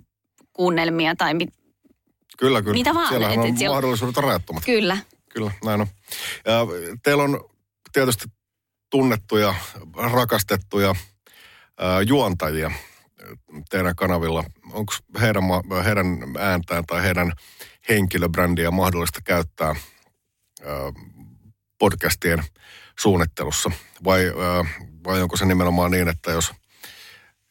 kuunnelmia 0.61 1.17
tai 1.17 1.35
mit, 1.35 1.49
Kyllä, 2.39 2.63
kyllä. 2.63 2.73
Mitä 2.75 2.95
vaan. 2.95 3.09
Siellähän 3.09 3.39
on 3.39 3.47
et, 3.47 3.59
siellä... 3.59 3.75
mahdollisuudet 3.75 4.17
rajattomat. 4.17 4.65
Kyllä. 4.65 4.97
Kyllä, 5.29 5.51
näin 5.65 5.81
on. 5.81 5.87
Ja 6.45 6.67
teillä 7.03 7.23
on 7.23 7.45
tietysti 7.93 8.25
tunnettuja, 8.91 9.55
rakastettuja 9.97 10.95
ää, 11.79 12.03
juontajia 12.03 12.71
teidän 13.71 13.97
kanavilla. 13.97 14.45
Onko 14.73 14.93
heidän, 15.21 15.43
heidän 15.85 16.07
ääntään 16.39 16.85
tai 16.87 17.03
heidän 17.03 17.33
henkilöbrändiä 17.89 18.71
mahdollista 18.71 19.21
käyttää 19.25 19.69
ää, 19.69 20.93
podcastien 21.79 22.45
suunnittelussa? 22.99 23.71
Vai, 24.05 24.27
ää, 24.27 24.65
vai 25.05 25.23
onko 25.23 25.37
se 25.37 25.47
nimenomaan 25.47 25.91
niin, 25.91 26.09
että 26.09 26.31
jos 26.31 26.53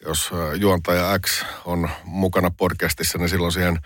jos 0.06 0.30
juontaja 0.56 1.20
X 1.20 1.46
on 1.66 1.90
mukana 2.04 2.52
podcastissa, 2.52 3.18
niin 3.18 3.30
silloin 3.30 3.52
siihen 3.52 3.80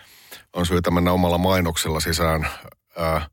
on 0.53 0.65
syytä 0.65 0.91
mennä 0.91 1.11
omalla 1.11 1.37
mainoksella 1.37 1.99
sisään 1.99 2.47
ää, 2.97 3.29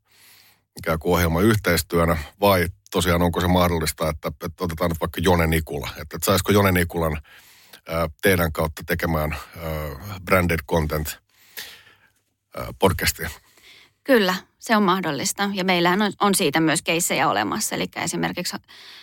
ikään 0.77 0.99
kuin 0.99 1.13
ohjelman 1.13 1.43
yhteistyönä, 1.43 2.17
vai 2.39 2.67
tosiaan 2.91 3.21
onko 3.21 3.41
se 3.41 3.47
mahdollista, 3.47 4.09
että, 4.09 4.27
että 4.27 4.63
otetaan 4.63 4.89
nyt 4.91 4.99
vaikka 4.99 5.21
Jone 5.23 5.47
Nikula, 5.47 5.87
että, 5.87 6.01
että 6.01 6.25
saisiko 6.25 6.51
Jone 6.51 6.71
Nikulan 6.71 7.21
ää, 7.87 8.09
teidän 8.21 8.51
kautta 8.51 8.83
tekemään 8.87 9.31
ää, 9.31 10.19
branded 10.25 10.59
content 10.71 11.19
ää, 12.57 12.67
podcastia? 12.79 13.29
Kyllä, 14.03 14.35
se 14.61 14.75
on 14.75 14.83
mahdollista. 14.83 15.49
Ja 15.53 15.63
meillähän 15.63 16.01
on, 16.01 16.13
on 16.21 16.35
siitä 16.35 16.59
myös 16.59 16.81
keissejä 16.81 17.29
olemassa. 17.29 17.75
Eli 17.75 17.85
esimerkiksi 17.95 18.57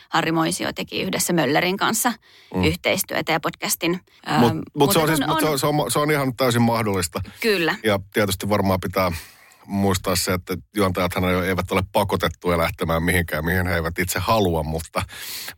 Harri 0.08 0.32
Moisio 0.32 0.72
teki 0.72 1.02
yhdessä 1.02 1.32
Möllerin 1.32 1.76
kanssa 1.76 2.12
mm. 2.54 2.64
yhteistyötä 2.64 3.32
ja 3.32 3.40
podcastin. 3.40 4.00
Mutta 4.38 4.54
mut, 4.54 4.64
mut 4.74 4.92
se, 4.92 4.98
on 4.98 5.08
siis, 5.08 5.20
on, 5.20 5.40
se, 5.40 5.46
on, 5.46 5.58
se, 5.58 5.66
on, 5.66 5.90
se 5.90 5.98
on 5.98 6.10
ihan 6.10 6.36
täysin 6.36 6.62
mahdollista. 6.62 7.20
Kyllä. 7.40 7.74
Ja 7.84 7.98
tietysti 8.12 8.48
varmaan 8.48 8.80
pitää 8.80 9.12
muistaa 9.66 10.16
se, 10.16 10.32
että 10.32 10.56
juontajathan 10.76 11.44
eivät 11.44 11.72
ole 11.72 11.82
pakotettuja 11.92 12.58
lähtemään 12.58 13.02
mihinkään, 13.02 13.44
mihin 13.44 13.66
he 13.66 13.74
eivät 13.74 13.98
itse 13.98 14.18
halua, 14.18 14.62
mutta, 14.62 15.02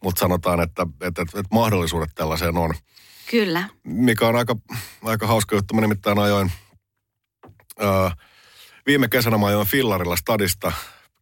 mutta 0.02 0.20
sanotaan, 0.20 0.60
että, 0.60 0.82
että, 0.92 1.06
että, 1.06 1.22
että 1.22 1.54
mahdollisuudet 1.54 2.10
tällaiseen 2.14 2.56
on. 2.56 2.74
Kyllä. 3.30 3.68
Mikä 3.84 4.28
on 4.28 4.36
aika, 4.36 4.56
aika 5.04 5.26
hauska 5.26 5.56
juttu. 5.56 5.74
Mä 5.74 5.80
nimittäin 5.80 6.18
ajoin... 6.18 6.52
Äh, 7.82 8.16
Viime 8.86 9.08
kesänä 9.08 9.38
mä 9.38 9.46
ajoin 9.46 9.66
Fillarilla 9.66 10.16
stadista 10.16 10.72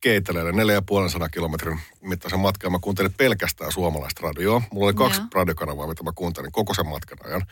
Keiteleelle 0.01 0.51
4,5 0.51 1.29
kilometrin 1.33 1.81
mittaisen 2.01 2.41
matkan. 2.41 2.73
Mä 2.73 2.79
kuuntelin 2.81 3.13
pelkästään 3.13 3.73
suomalaista 3.73 4.21
radioa. 4.23 4.63
Mulla 4.73 4.87
oli 4.87 4.95
kaksi 4.95 5.21
Joo. 5.21 5.29
radiokanavaa, 5.35 5.87
mitä 5.87 6.03
mä 6.03 6.13
kuuntelin 6.15 6.53
koko 6.53 6.75
sen 6.75 6.87
matkan 6.89 7.19
ajan. 7.25 7.43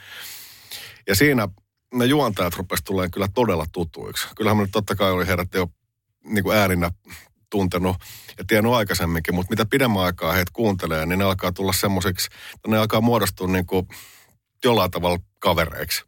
Ja 1.07 1.15
siinä 1.15 1.49
ne 1.95 2.05
juontajat 2.05 2.55
rupesivat 2.55 2.85
tulemaan 2.85 3.11
kyllä 3.11 3.29
todella 3.35 3.67
tutuiksi. 3.73 4.29
Kyllähän 4.37 4.57
mä 4.57 4.63
nyt 4.63 4.71
totta 4.73 4.95
kai 4.95 5.11
oli 5.11 5.27
heidät 5.27 5.55
jo 5.55 5.69
niin 6.25 6.45
kuin 6.45 6.57
ääninä 6.57 6.91
tuntenut 7.51 7.97
ja 8.39 8.45
tiennyt 8.47 8.73
aikaisemminkin, 8.73 9.35
mutta 9.35 9.51
mitä 9.51 9.67
pidemmän 9.67 10.03
aikaa 10.03 10.33
heitä 10.33 10.51
kuuntelee, 10.53 11.07
niin 11.07 11.19
ne 11.19 11.25
alkaa 11.25 11.53
tulla 11.53 11.73
semmoisiksi, 11.73 12.29
ne 12.67 12.79
alkaa 12.79 13.01
muodostua 13.01 13.47
niin 13.47 13.67
kuin 13.67 13.89
jollain 14.65 14.91
tavalla 14.91 15.19
kavereiksi. 15.39 16.05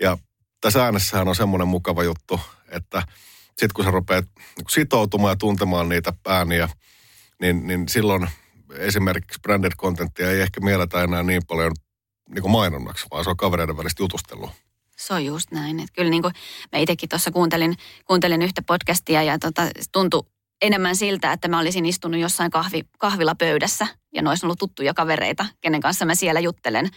Ja 0.00 0.18
tässä 0.64 0.84
äänessähän 0.84 1.28
on 1.28 1.36
semmoinen 1.36 1.68
mukava 1.68 2.02
juttu, 2.02 2.40
että 2.68 3.02
sitten 3.48 3.70
kun 3.74 3.84
sä 3.84 3.90
rupeat 3.90 4.24
niin 4.34 4.66
sitoutumaan 4.70 5.32
ja 5.32 5.36
tuntemaan 5.36 5.88
niitä 5.88 6.12
ääniä, 6.28 6.68
niin, 7.40 7.66
niin 7.66 7.88
silloin 7.88 8.28
esimerkiksi 8.70 9.40
branded 9.40 9.72
contenttia 9.78 10.30
ei 10.30 10.40
ehkä 10.40 10.60
mielletä 10.60 11.02
enää 11.02 11.22
niin 11.22 11.42
paljon 11.46 11.72
niin 12.34 12.50
mainonnaksi, 12.50 13.06
vaan 13.10 13.24
se 13.24 13.30
on 13.30 13.36
kavereiden 13.36 13.76
välistä 13.76 14.02
jutustelua. 14.02 14.52
Se 14.96 15.14
on 15.14 15.24
just 15.24 15.50
näin. 15.50 15.80
Että 15.80 15.92
kyllä 15.92 16.10
niin 16.10 16.22
kuin 16.22 16.34
mä 16.72 16.78
itsekin 16.78 17.08
tuossa 17.08 17.30
kuuntelin, 17.30 17.76
kuuntelin 18.04 18.42
yhtä 18.42 18.62
podcastia 18.62 19.22
ja 19.22 19.38
tota, 19.38 19.62
tuntui 19.92 20.22
enemmän 20.62 20.96
siltä, 20.96 21.32
että 21.32 21.48
mä 21.48 21.58
olisin 21.58 21.86
istunut 21.86 22.20
jossain 22.20 22.50
kahvi, 22.50 22.84
kahvila 22.98 23.34
pöydässä 23.34 23.86
ja 24.14 24.22
ne 24.22 24.28
olisi 24.28 24.46
ollut 24.46 24.58
tuttuja 24.58 24.94
kavereita, 24.94 25.46
kenen 25.60 25.80
kanssa 25.80 26.04
mä 26.04 26.14
siellä 26.14 26.40
juttelen 26.40 26.90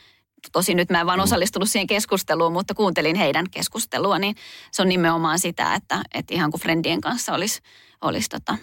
tosi 0.52 0.76
nyt 0.76 0.90
mä 0.90 1.00
en 1.00 1.06
vaan 1.06 1.20
osallistunut 1.20 1.70
siihen 1.70 1.88
keskusteluun, 1.88 2.54
mutta 2.54 2.74
kuuntelin 2.74 3.16
heidän 3.16 3.50
keskustelua, 3.52 4.20
niin 4.20 4.36
se 4.72 4.82
on 4.82 4.90
nimenomaan 4.90 5.40
sitä, 5.40 5.74
että, 5.76 6.02
että 6.14 6.34
ihan 6.34 6.52
kuin 6.52 6.62
friendien 6.62 7.02
kanssa 7.02 7.34
olisi, 7.34 7.62
olisi 8.02 8.30
tota, 8.30 8.58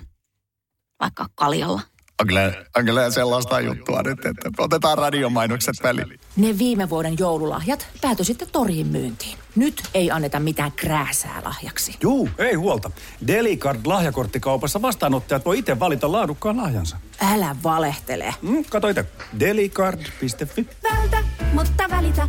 vaikka 1.01 1.27
kaljalla. 1.35 1.81
On 2.21 2.27
kyllä, 2.27 2.53
on 2.77 2.85
kyllä 2.85 3.11
sellaista 3.11 3.61
juttua 3.61 4.03
nyt, 4.03 4.27
että 4.27 4.51
otetaan 4.59 4.99
radiomainokset 4.99 5.75
väliin. 5.83 6.21
Ne 6.37 6.59
viime 6.59 6.91
vuoden 6.91 7.19
joululahjat 7.19 7.87
päätyi 8.01 8.25
sitten 8.25 8.49
toriin 8.53 8.87
myyntiin. 8.87 9.39
Nyt 9.57 9.83
ei 9.95 10.11
anneta 10.11 10.41
mitään 10.41 10.73
krääsää 10.73 11.43
lahjaksi. 11.45 11.97
Juu, 12.03 12.29
ei 12.39 12.55
huolta. 12.55 12.91
Delicard 13.27 13.81
lahjakorttikaupassa 13.85 14.83
vastaanottajat 14.83 15.45
voi 15.45 15.59
itse 15.59 15.81
valita 15.81 16.13
laadukkaan 16.13 16.57
lahjansa. 16.57 16.97
Älä 17.33 17.57
valehtele. 17.65 18.35
Mm, 18.43 18.65
kato 18.71 18.89
itse. 18.89 19.05
Delicard.fi. 19.41 20.69
Vältä, 20.83 21.19
mutta 21.53 21.85
välitä. 21.91 22.29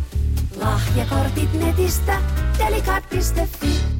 Lahjakortit 0.56 1.52
netistä. 1.52 2.18
Delicard.fi. 2.58 3.95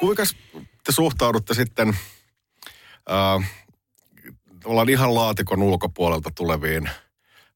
Kuinka 0.00 0.22
te 0.84 0.92
suhtaudutte 0.92 1.54
sitten 1.54 1.88
äh, 1.88 3.50
ollaan 4.64 4.88
ihan 4.88 5.14
laatikon 5.14 5.62
ulkopuolelta 5.62 6.30
tuleviin 6.34 6.90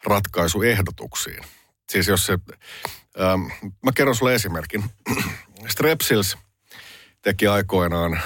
ratkaisuehdotuksiin? 0.04 1.44
Siis 1.90 2.08
jos 2.08 2.26
se, 2.26 2.32
äh, 2.32 3.38
mä 3.82 3.92
kerron 3.94 4.16
sulle 4.16 4.34
esimerkin. 4.34 4.84
Strepsils 5.68 6.38
teki 7.22 7.46
aikoinaan 7.46 8.14
äh, 8.14 8.22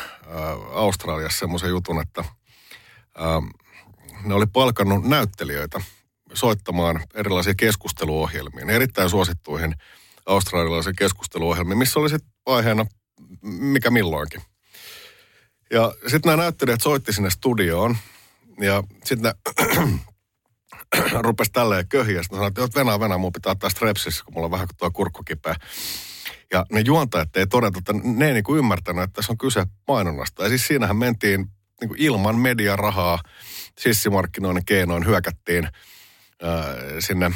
Australiassa 0.72 1.38
semmoisen 1.38 1.70
jutun, 1.70 2.00
että 2.00 2.20
äh, 2.20 3.60
ne 4.24 4.34
oli 4.34 4.46
palkannut 4.46 5.04
näyttelijöitä 5.04 5.80
soittamaan 6.34 7.00
erilaisia 7.14 7.54
keskusteluohjelmia, 7.54 8.74
erittäin 8.74 9.10
suosittuihin 9.10 9.74
australialaisiin 10.26 10.96
keskusteluohjelmiin, 10.96 11.78
missä 11.78 12.00
oli 12.00 12.08
sitten 12.08 12.30
aiheena 12.46 12.86
mikä 13.42 13.90
milloinkin. 13.90 14.42
Ja 15.72 15.94
sitten 16.02 16.30
nämä 16.30 16.42
näyttelijät 16.42 16.80
soitti 16.80 17.12
sinne 17.12 17.30
studioon 17.30 17.96
ja 18.60 18.82
sitten 19.04 19.34
rupesi 21.26 21.52
tälleen 21.52 21.88
köhiä. 21.88 22.22
Sitten 22.22 22.36
sanoin, 22.36 22.48
että 22.64 22.80
venää, 22.80 23.00
venää, 23.00 23.18
mun 23.18 23.32
pitää 23.32 23.52
ottaa 23.52 23.70
strepsissä, 23.70 24.24
kun 24.24 24.34
mulla 24.34 24.44
on 24.44 24.50
vähän 24.50 24.68
tuo 24.78 24.90
kurkku 24.90 25.22
kipeä. 25.22 25.54
Ja 26.52 26.66
ne 26.72 26.80
juontajat 26.80 27.36
ei 27.36 27.46
todeta, 27.46 27.78
että 27.78 27.92
ne 27.92 28.26
ei 28.26 28.32
niinku 28.32 28.56
ymmärtänyt, 28.56 29.04
että 29.04 29.14
tässä 29.14 29.32
on 29.32 29.38
kyse 29.38 29.64
mainonnasta. 29.88 30.42
Ja 30.42 30.48
siis 30.48 30.66
siinähän 30.66 30.96
mentiin 30.96 31.46
niinku 31.80 31.94
ilman 31.98 32.38
mediarahaa, 32.38 33.20
sissimarkkinoinnin 33.78 34.64
keinoin 34.64 35.06
hyökättiin 35.06 35.68
sinne 36.98 37.26
äh, 37.26 37.32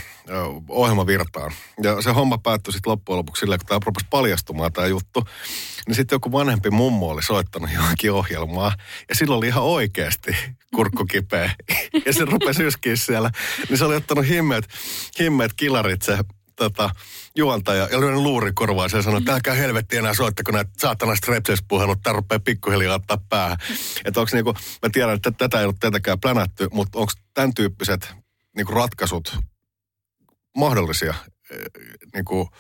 ohjelmavirtaan. 0.69 1.53
Ja 1.83 2.03
se 2.03 2.11
homma 2.11 2.39
päättyi 2.39 2.73
sitten 2.73 2.91
loppujen 2.91 3.19
lopuksi 3.19 3.41
silleen, 3.41 3.61
kun 3.61 3.67
tämä 3.67 3.81
rupesi 3.87 4.07
paljastumaan 4.11 4.73
tämä 4.73 4.87
juttu, 4.87 5.25
niin 5.87 5.95
sitten 5.95 6.17
joku 6.17 6.33
vanhempi 6.33 6.71
mummo 6.71 7.09
oli 7.09 7.23
soittanut 7.23 7.71
johonkin 7.79 8.13
ohjelmaa, 8.13 8.73
ja 9.09 9.15
silloin 9.15 9.39
oli 9.39 9.47
ihan 9.47 9.63
oikeasti 9.63 10.37
kurkku 10.77 11.05
kipeä. 11.05 11.53
ja 12.07 12.13
se 12.13 12.25
rupesi 12.25 12.63
yskiä 12.63 12.97
siellä. 12.97 13.31
Niin 13.69 13.79
se 13.79 13.85
oli 13.85 13.97
ottanut 13.97 14.29
himmeet, 14.29 14.69
himmeet 15.19 15.53
kilarit 15.57 16.03
se 16.03 16.19
tota, 16.57 16.91
juontaja 17.37 17.89
ja 17.91 18.01
lyönyt 18.01 18.21
luuri 18.21 18.53
korvaan 18.55 18.91
ja 18.93 19.03
sanoi, 19.03 19.19
että 19.19 19.35
älkää 19.35 19.55
helvetti 19.55 19.97
enää 19.97 20.15
soittako 20.15 20.53
näitä 20.53 20.71
saatana 20.79 21.15
strepsils-puhelut, 21.15 21.99
tämä 22.03 22.17
rupeaa 22.17 22.41
pikkuhiljaa 22.41 22.95
ottaa 22.95 23.19
päähän. 23.29 23.59
Että 24.05 24.21
onko 24.21 24.31
niinku, 24.33 24.55
mä 24.83 24.91
tiedän, 24.93 25.15
että 25.15 25.31
tätä 25.31 25.61
ei 25.61 25.67
ole 25.67 25.75
tietenkään 25.81 26.21
plänätty, 26.21 26.69
mutta 26.73 26.99
onko 26.99 27.13
tämän 27.35 27.55
tyyppiset 27.55 28.15
niinku 28.57 28.73
ratkaisut 28.73 29.39
mahdollisia, 30.57 31.15
eh, 31.51 31.59
niinku, 32.15 32.51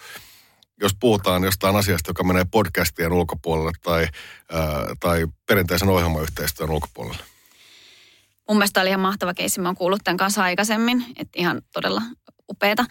jos 0.80 0.92
puhutaan 1.00 1.44
jostain 1.44 1.76
asiasta, 1.76 2.10
joka 2.10 2.24
menee 2.24 2.44
podcastien 2.50 3.12
ulkopuolelle 3.12 3.72
tai, 3.82 4.08
ää, 4.52 4.86
tai 5.00 5.26
perinteisen 5.46 5.88
ohjelmayhteistyön 5.88 6.70
ulkopuolelle? 6.70 7.22
Mun 8.48 8.58
mielestä 8.58 8.80
oli 8.80 8.88
ihan 8.88 9.00
mahtava 9.00 9.34
keissi. 9.34 9.60
Mä 9.60 9.68
oon 9.68 9.76
kuullut 9.76 10.00
tämän 10.04 10.16
kanssa 10.16 10.42
aikaisemmin, 10.42 11.04
että 11.16 11.40
ihan 11.40 11.62
todella 11.72 12.02
upeeta. 12.48 12.84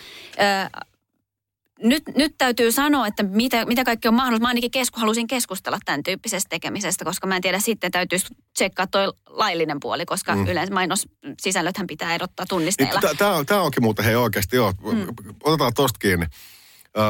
Nyt, 1.84 2.04
nyt 2.16 2.36
täytyy 2.38 2.72
sanoa, 2.72 3.08
että 3.08 3.24
mitä, 3.24 3.66
mitä 3.66 3.84
kaikki 3.84 4.08
on 4.08 4.14
mahdollista. 4.14 4.42
Mä 4.42 4.48
ainakin 4.48 4.72
kesku, 4.72 5.00
halusin 5.00 5.28
keskustella 5.28 5.78
tämän 5.86 6.04
tyyppisestä 6.04 6.50
tekemisestä, 6.50 7.06
koska 7.06 7.28
mä 7.28 7.36
en 7.36 7.42
tiedä 7.42 7.60
sitten 7.60 7.92
täytyisi 7.92 8.28
tsekkaa 8.54 8.88
toi 8.88 9.14
laillinen 9.26 9.80
puoli, 9.80 10.06
koska 10.06 10.36
mm. 10.36 10.48
yleensä 10.48 10.74
mainossisällöthän 10.74 11.88
pitää 11.88 12.16
erottaa 12.16 12.46
tunnisteilla. 12.50 13.02
Tämä, 13.18 13.44
tämä 13.44 13.62
onkin 13.62 13.84
muuten 13.84 14.06
hei 14.06 14.16
oikeasti, 14.16 14.56
joo. 14.56 14.74
Mm. 14.92 15.08
Otetaan 15.44 15.74
tosta 15.74 16.00
kiinni. 16.00 16.26
Ö, 16.98 17.02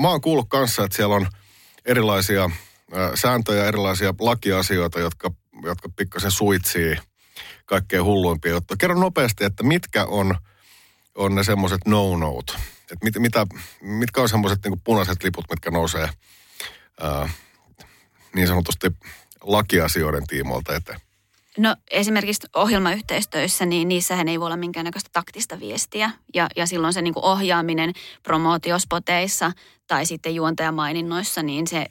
mä 0.00 0.08
oon 0.08 0.20
kuullut 0.20 0.48
kanssa, 0.48 0.84
että 0.84 0.96
siellä 0.96 1.14
on 1.14 1.26
erilaisia 1.84 2.50
ö, 2.92 3.10
sääntöjä, 3.14 3.64
erilaisia 3.64 4.14
lakiasioita, 4.20 5.00
jotka, 5.00 5.30
jotka 5.62 5.88
pikkasen 5.96 6.30
suitsii 6.30 6.96
kaikkein 7.66 8.04
hulluimpia 8.04 8.52
juttuja. 8.52 8.76
Kerro 8.78 9.00
nopeasti, 9.00 9.44
että 9.44 9.62
mitkä 9.62 10.04
on, 10.04 10.34
on 11.14 11.34
ne 11.34 11.44
semmoiset 11.44 11.80
no-nout? 11.86 12.58
Että 12.92 13.04
mit, 13.04 13.18
mitä, 13.18 13.46
mitkä 13.80 14.20
on 14.20 14.28
semmoiset 14.28 14.58
niin 14.64 14.80
punaiset 14.84 15.24
liput, 15.24 15.44
mitkä 15.50 15.70
nousee 15.70 16.08
ää, 17.00 17.28
niin 18.34 18.48
sanotusti 18.48 18.86
lakiasioiden 19.42 20.26
tiimoilta 20.26 20.74
eteen? 20.74 21.00
No 21.58 21.76
esimerkiksi 21.90 22.46
ohjelmayhteistyössä, 22.54 23.66
niin 23.66 23.88
niissähän 23.88 24.28
ei 24.28 24.40
voi 24.40 24.46
olla 24.46 24.56
minkäännäköistä 24.56 25.10
taktista 25.12 25.60
viestiä. 25.60 26.10
Ja, 26.34 26.48
ja 26.56 26.66
silloin 26.66 26.92
se 26.92 27.02
niin 27.02 27.14
kuin 27.14 27.24
ohjaaminen 27.24 27.92
promootiospoteissa 28.22 29.52
tai 29.86 30.06
sitten 30.06 30.34
juontajamaininnoissa, 30.34 31.42
niin 31.42 31.66
se 31.66 31.86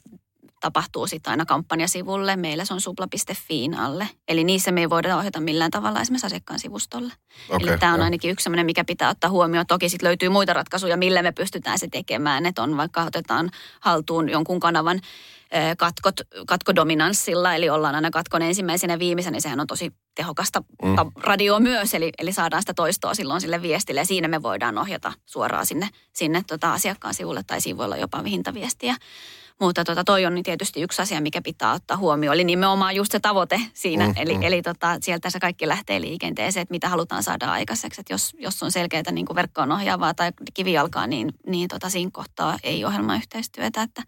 tapahtuu 0.67 1.07
sitten 1.07 1.31
aina 1.31 1.45
kampanjasivulle. 1.45 2.35
Meillä 2.35 2.65
se 2.65 2.73
on 2.73 2.81
supla.fiin 2.81 3.73
alle. 3.73 4.09
Eli 4.27 4.43
niissä 4.43 4.71
me 4.71 4.81
ei 4.81 4.89
voida 4.89 5.17
ohjata 5.17 5.39
millään 5.39 5.71
tavalla 5.71 6.01
esimerkiksi 6.01 6.27
asiakkaan 6.27 6.59
sivustolle. 6.59 7.13
Okei, 7.49 7.69
Eli 7.69 7.77
tämä 7.77 7.93
on 7.93 7.99
joo. 7.99 8.03
ainakin 8.03 8.31
yksi 8.31 8.43
sellainen, 8.43 8.65
mikä 8.65 8.83
pitää 8.83 9.09
ottaa 9.09 9.29
huomioon. 9.29 9.67
Toki 9.67 9.89
sitten 9.89 10.07
löytyy 10.07 10.29
muita 10.29 10.53
ratkaisuja, 10.53 10.97
millä 10.97 11.21
me 11.21 11.31
pystytään 11.31 11.79
se 11.79 11.87
tekemään. 11.91 12.45
Että 12.45 12.63
on 12.63 12.77
vaikka 12.77 13.03
otetaan 13.03 13.49
haltuun 13.79 14.29
jonkun 14.29 14.59
kanavan 14.59 15.01
katkot, 15.77 16.15
katkodominanssilla, 16.47 17.55
eli 17.55 17.69
ollaan 17.69 17.95
aina 17.95 18.11
katkon 18.11 18.41
ensimmäisenä 18.41 18.93
ja 18.93 18.99
viimeisenä, 18.99 19.31
niin 19.31 19.41
sehän 19.41 19.59
on 19.59 19.67
tosi 19.67 19.91
tehokasta 20.15 20.63
mm. 20.83 20.95
radio 21.15 21.59
myös, 21.59 21.93
eli, 21.93 22.11
eli 22.17 22.33
saadaan 22.33 22.61
sitä 22.61 22.73
toistoa 22.73 23.13
silloin 23.13 23.41
sille 23.41 23.61
viestille, 23.61 23.99
ja 23.99 24.05
siinä 24.05 24.27
me 24.27 24.43
voidaan 24.43 24.77
ohjata 24.77 25.13
suoraan 25.25 25.65
sinne, 25.65 25.89
sinne 26.13 26.43
tota 26.47 26.73
asiakkaan 26.73 27.13
sivulle, 27.13 27.43
tai 27.43 27.61
sivuilla 27.61 27.97
jopa 27.97 28.21
hintaviestiä. 28.21 28.95
Mutta 29.59 29.83
tota, 29.83 30.03
toi 30.03 30.25
on 30.25 30.35
niin 30.35 30.43
tietysti 30.43 30.81
yksi 30.81 31.01
asia, 31.01 31.21
mikä 31.21 31.41
pitää 31.41 31.73
ottaa 31.73 31.97
huomioon. 31.97 32.33
Eli 32.33 32.43
nimenomaan 32.43 32.95
just 32.95 33.11
se 33.11 33.19
tavoite 33.19 33.61
siinä. 33.73 34.07
Mm, 34.07 34.09
Mm, 34.09 34.21
eli 34.21 34.33
mm. 34.37 34.43
eli 34.43 34.61
tota, 34.61 34.97
sieltä 35.01 35.29
se 35.29 35.39
kaikki 35.39 35.67
lähtee 35.67 36.01
liikenteeseen, 36.01 36.61
että 36.61 36.71
mitä 36.71 36.89
halutaan 36.89 37.23
saada 37.23 37.51
aikaiseksi. 37.51 38.01
Että 38.01 38.13
jos, 38.13 38.35
jos 38.39 38.63
on 38.63 38.71
selkeää 38.71 39.11
niin 39.11 39.25
kuin 39.25 39.35
verkkoon 39.35 39.71
ohjaavaa 39.71 40.13
tai 40.13 40.31
kivijalkaa, 40.53 41.07
niin, 41.07 41.33
niin 41.47 41.67
tota, 41.67 41.89
siinä 41.89 42.11
kohtaa 42.13 42.57
ei 42.63 42.85
ohjelmayhteistyötä. 42.85 43.81
Että, 43.81 44.03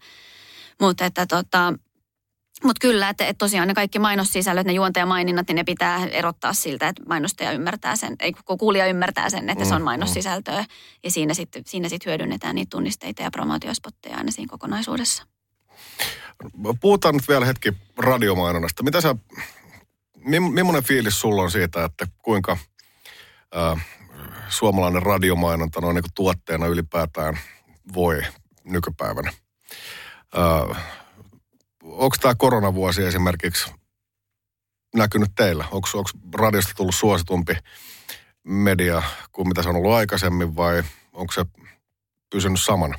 mutta 0.80 1.04
että 1.04 1.26
tota, 1.26 1.74
mut 2.64 2.78
kyllä, 2.78 3.08
että, 3.08 3.26
että 3.26 3.38
tosiaan 3.38 3.68
ne 3.68 3.74
kaikki 3.74 3.98
mainossisällöt, 3.98 4.66
ne 4.66 4.72
juontajamaininnat, 4.72 5.48
niin 5.48 5.56
ne 5.56 5.64
pitää 5.64 6.06
erottaa 6.06 6.52
siltä, 6.52 6.88
että 6.88 7.02
mainostaja 7.08 7.52
ymmärtää 7.52 7.96
sen, 7.96 8.16
ei 8.20 8.32
kun 8.32 8.58
kuulija 8.58 8.86
ymmärtää 8.86 9.30
sen, 9.30 9.50
että 9.50 9.64
se 9.64 9.74
on 9.74 9.82
mainossisältöä. 9.82 10.64
Ja 11.04 11.10
siinä 11.10 11.34
sitten 11.34 11.62
siinä 11.66 11.88
sit 11.88 12.06
hyödynnetään 12.06 12.54
niitä 12.54 12.70
tunnisteita 12.70 13.22
ja 13.22 13.30
promootiospotteja 13.30 14.16
aina 14.16 14.30
siinä 14.30 14.50
kokonaisuudessa. 14.50 15.26
Puhutaan 16.80 17.14
nyt 17.14 17.28
vielä 17.28 17.46
hetki 17.46 17.72
radiomainonnasta. 17.96 18.82
Mitä 18.82 19.00
sä, 19.00 19.14
millainen 20.24 20.84
fiilis 20.84 21.20
sulla 21.20 21.42
on 21.42 21.50
siitä, 21.50 21.84
että 21.84 22.06
kuinka 22.22 22.56
ää, 23.54 23.76
suomalainen 24.48 25.02
radiomainonta 25.02 25.80
noin 25.80 25.94
niin 25.94 26.04
tuotteena 26.14 26.66
ylipäätään 26.66 27.38
voi 27.94 28.22
nykypäivänä. 28.64 29.32
Onko 31.82 32.16
tämä 32.20 32.34
koronavuosi 32.34 33.02
esimerkiksi 33.02 33.70
näkynyt 34.94 35.30
teillä? 35.36 35.64
Onko 35.70 35.88
radiosta 36.34 36.72
tullut 36.76 36.94
suositumpi 36.94 37.56
media 38.44 39.02
kuin 39.32 39.48
mitä 39.48 39.62
se 39.62 39.68
on 39.68 39.76
ollut 39.76 39.92
aikaisemmin 39.92 40.56
vai 40.56 40.82
onko 41.12 41.32
se 41.32 41.44
pysynyt 42.30 42.60
samana? 42.60 42.98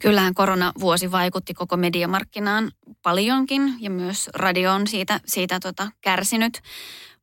Kyllähän 0.00 0.34
koronavuosi 0.34 1.10
vaikutti 1.10 1.54
koko 1.54 1.76
mediamarkkinaan 1.76 2.70
paljonkin 3.02 3.74
ja 3.80 3.90
myös 3.90 4.30
radio 4.34 4.72
on 4.72 4.86
siitä, 4.86 5.20
siitä 5.26 5.60
tota, 5.60 5.90
kärsinyt. 6.00 6.60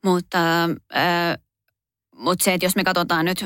Mutta, 0.04 0.64
äh, 0.96 1.38
mutta 2.16 2.44
se, 2.44 2.54
että 2.54 2.66
jos 2.66 2.76
me 2.76 2.84
katsotaan 2.84 3.26
nyt, 3.26 3.46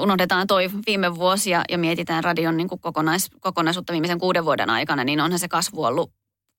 unohdetaan 0.00 0.46
toi 0.46 0.70
viime 0.86 1.14
vuosi 1.14 1.50
ja, 1.50 1.64
ja 1.70 1.78
mietitään 1.78 2.24
radion 2.24 2.56
niin 2.56 2.68
kokonais, 2.68 3.30
kokonaisuutta 3.40 3.92
viimeisen 3.92 4.18
kuuden 4.18 4.44
vuoden 4.44 4.70
aikana, 4.70 5.04
niin 5.04 5.20
onhan 5.20 5.38
se 5.38 5.48
kasvu 5.48 5.84
ollut 5.84 6.12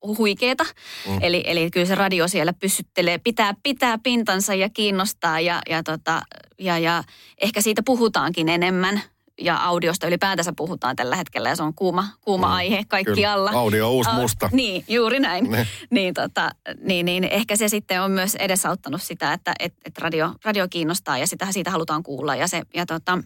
huikeeta. 0.07 0.63
Mm. 1.07 1.17
Eli, 1.21 1.43
eli 1.45 1.71
kyllä 1.71 1.85
se 1.85 1.95
radio 1.95 2.27
siellä 2.27 2.53
pysyttelee, 2.53 3.17
pitää, 3.17 3.53
pitää 3.63 3.97
pintansa 4.03 4.53
ja 4.53 4.69
kiinnostaa 4.69 5.39
ja, 5.39 5.61
ja, 5.69 5.83
tota, 5.83 6.21
ja, 6.59 6.79
ja 6.79 7.03
ehkä 7.41 7.61
siitä 7.61 7.83
puhutaankin 7.85 8.49
enemmän 8.49 9.01
ja 9.41 9.57
audiosta 9.57 10.07
ylipäätänsä 10.07 10.53
puhutaan 10.57 10.95
tällä 10.95 11.15
hetkellä 11.15 11.49
ja 11.49 11.55
se 11.55 11.63
on 11.63 11.73
kuuma, 11.73 12.07
kuuma 12.21 12.47
mm, 12.47 12.53
aihe 12.53 12.83
kaikkialla. 12.87 13.49
Kyllä. 13.49 13.61
Audio 13.61 13.87
on 13.87 13.93
uusi 13.93 14.09
musta. 14.13 14.49
niin, 14.51 14.83
juuri 14.87 15.19
näin. 15.19 15.51
Ne. 15.51 15.67
Niin, 15.89 16.13
tota, 16.13 16.51
niin, 16.81 17.05
niin, 17.05 17.23
ehkä 17.23 17.55
se 17.55 17.69
sitten 17.69 18.01
on 18.01 18.11
myös 18.11 18.35
edesauttanut 18.35 19.01
sitä, 19.01 19.33
että 19.33 19.53
et, 19.59 19.73
et 19.85 19.97
radio, 19.97 20.33
radio 20.43 20.67
kiinnostaa 20.69 21.17
ja 21.17 21.27
sitä, 21.27 21.51
siitä 21.51 21.71
halutaan 21.71 22.03
kuulla. 22.03 22.35
Ja, 22.35 22.47
se, 22.47 22.61
ja, 22.73 22.85
tota, 22.85 23.19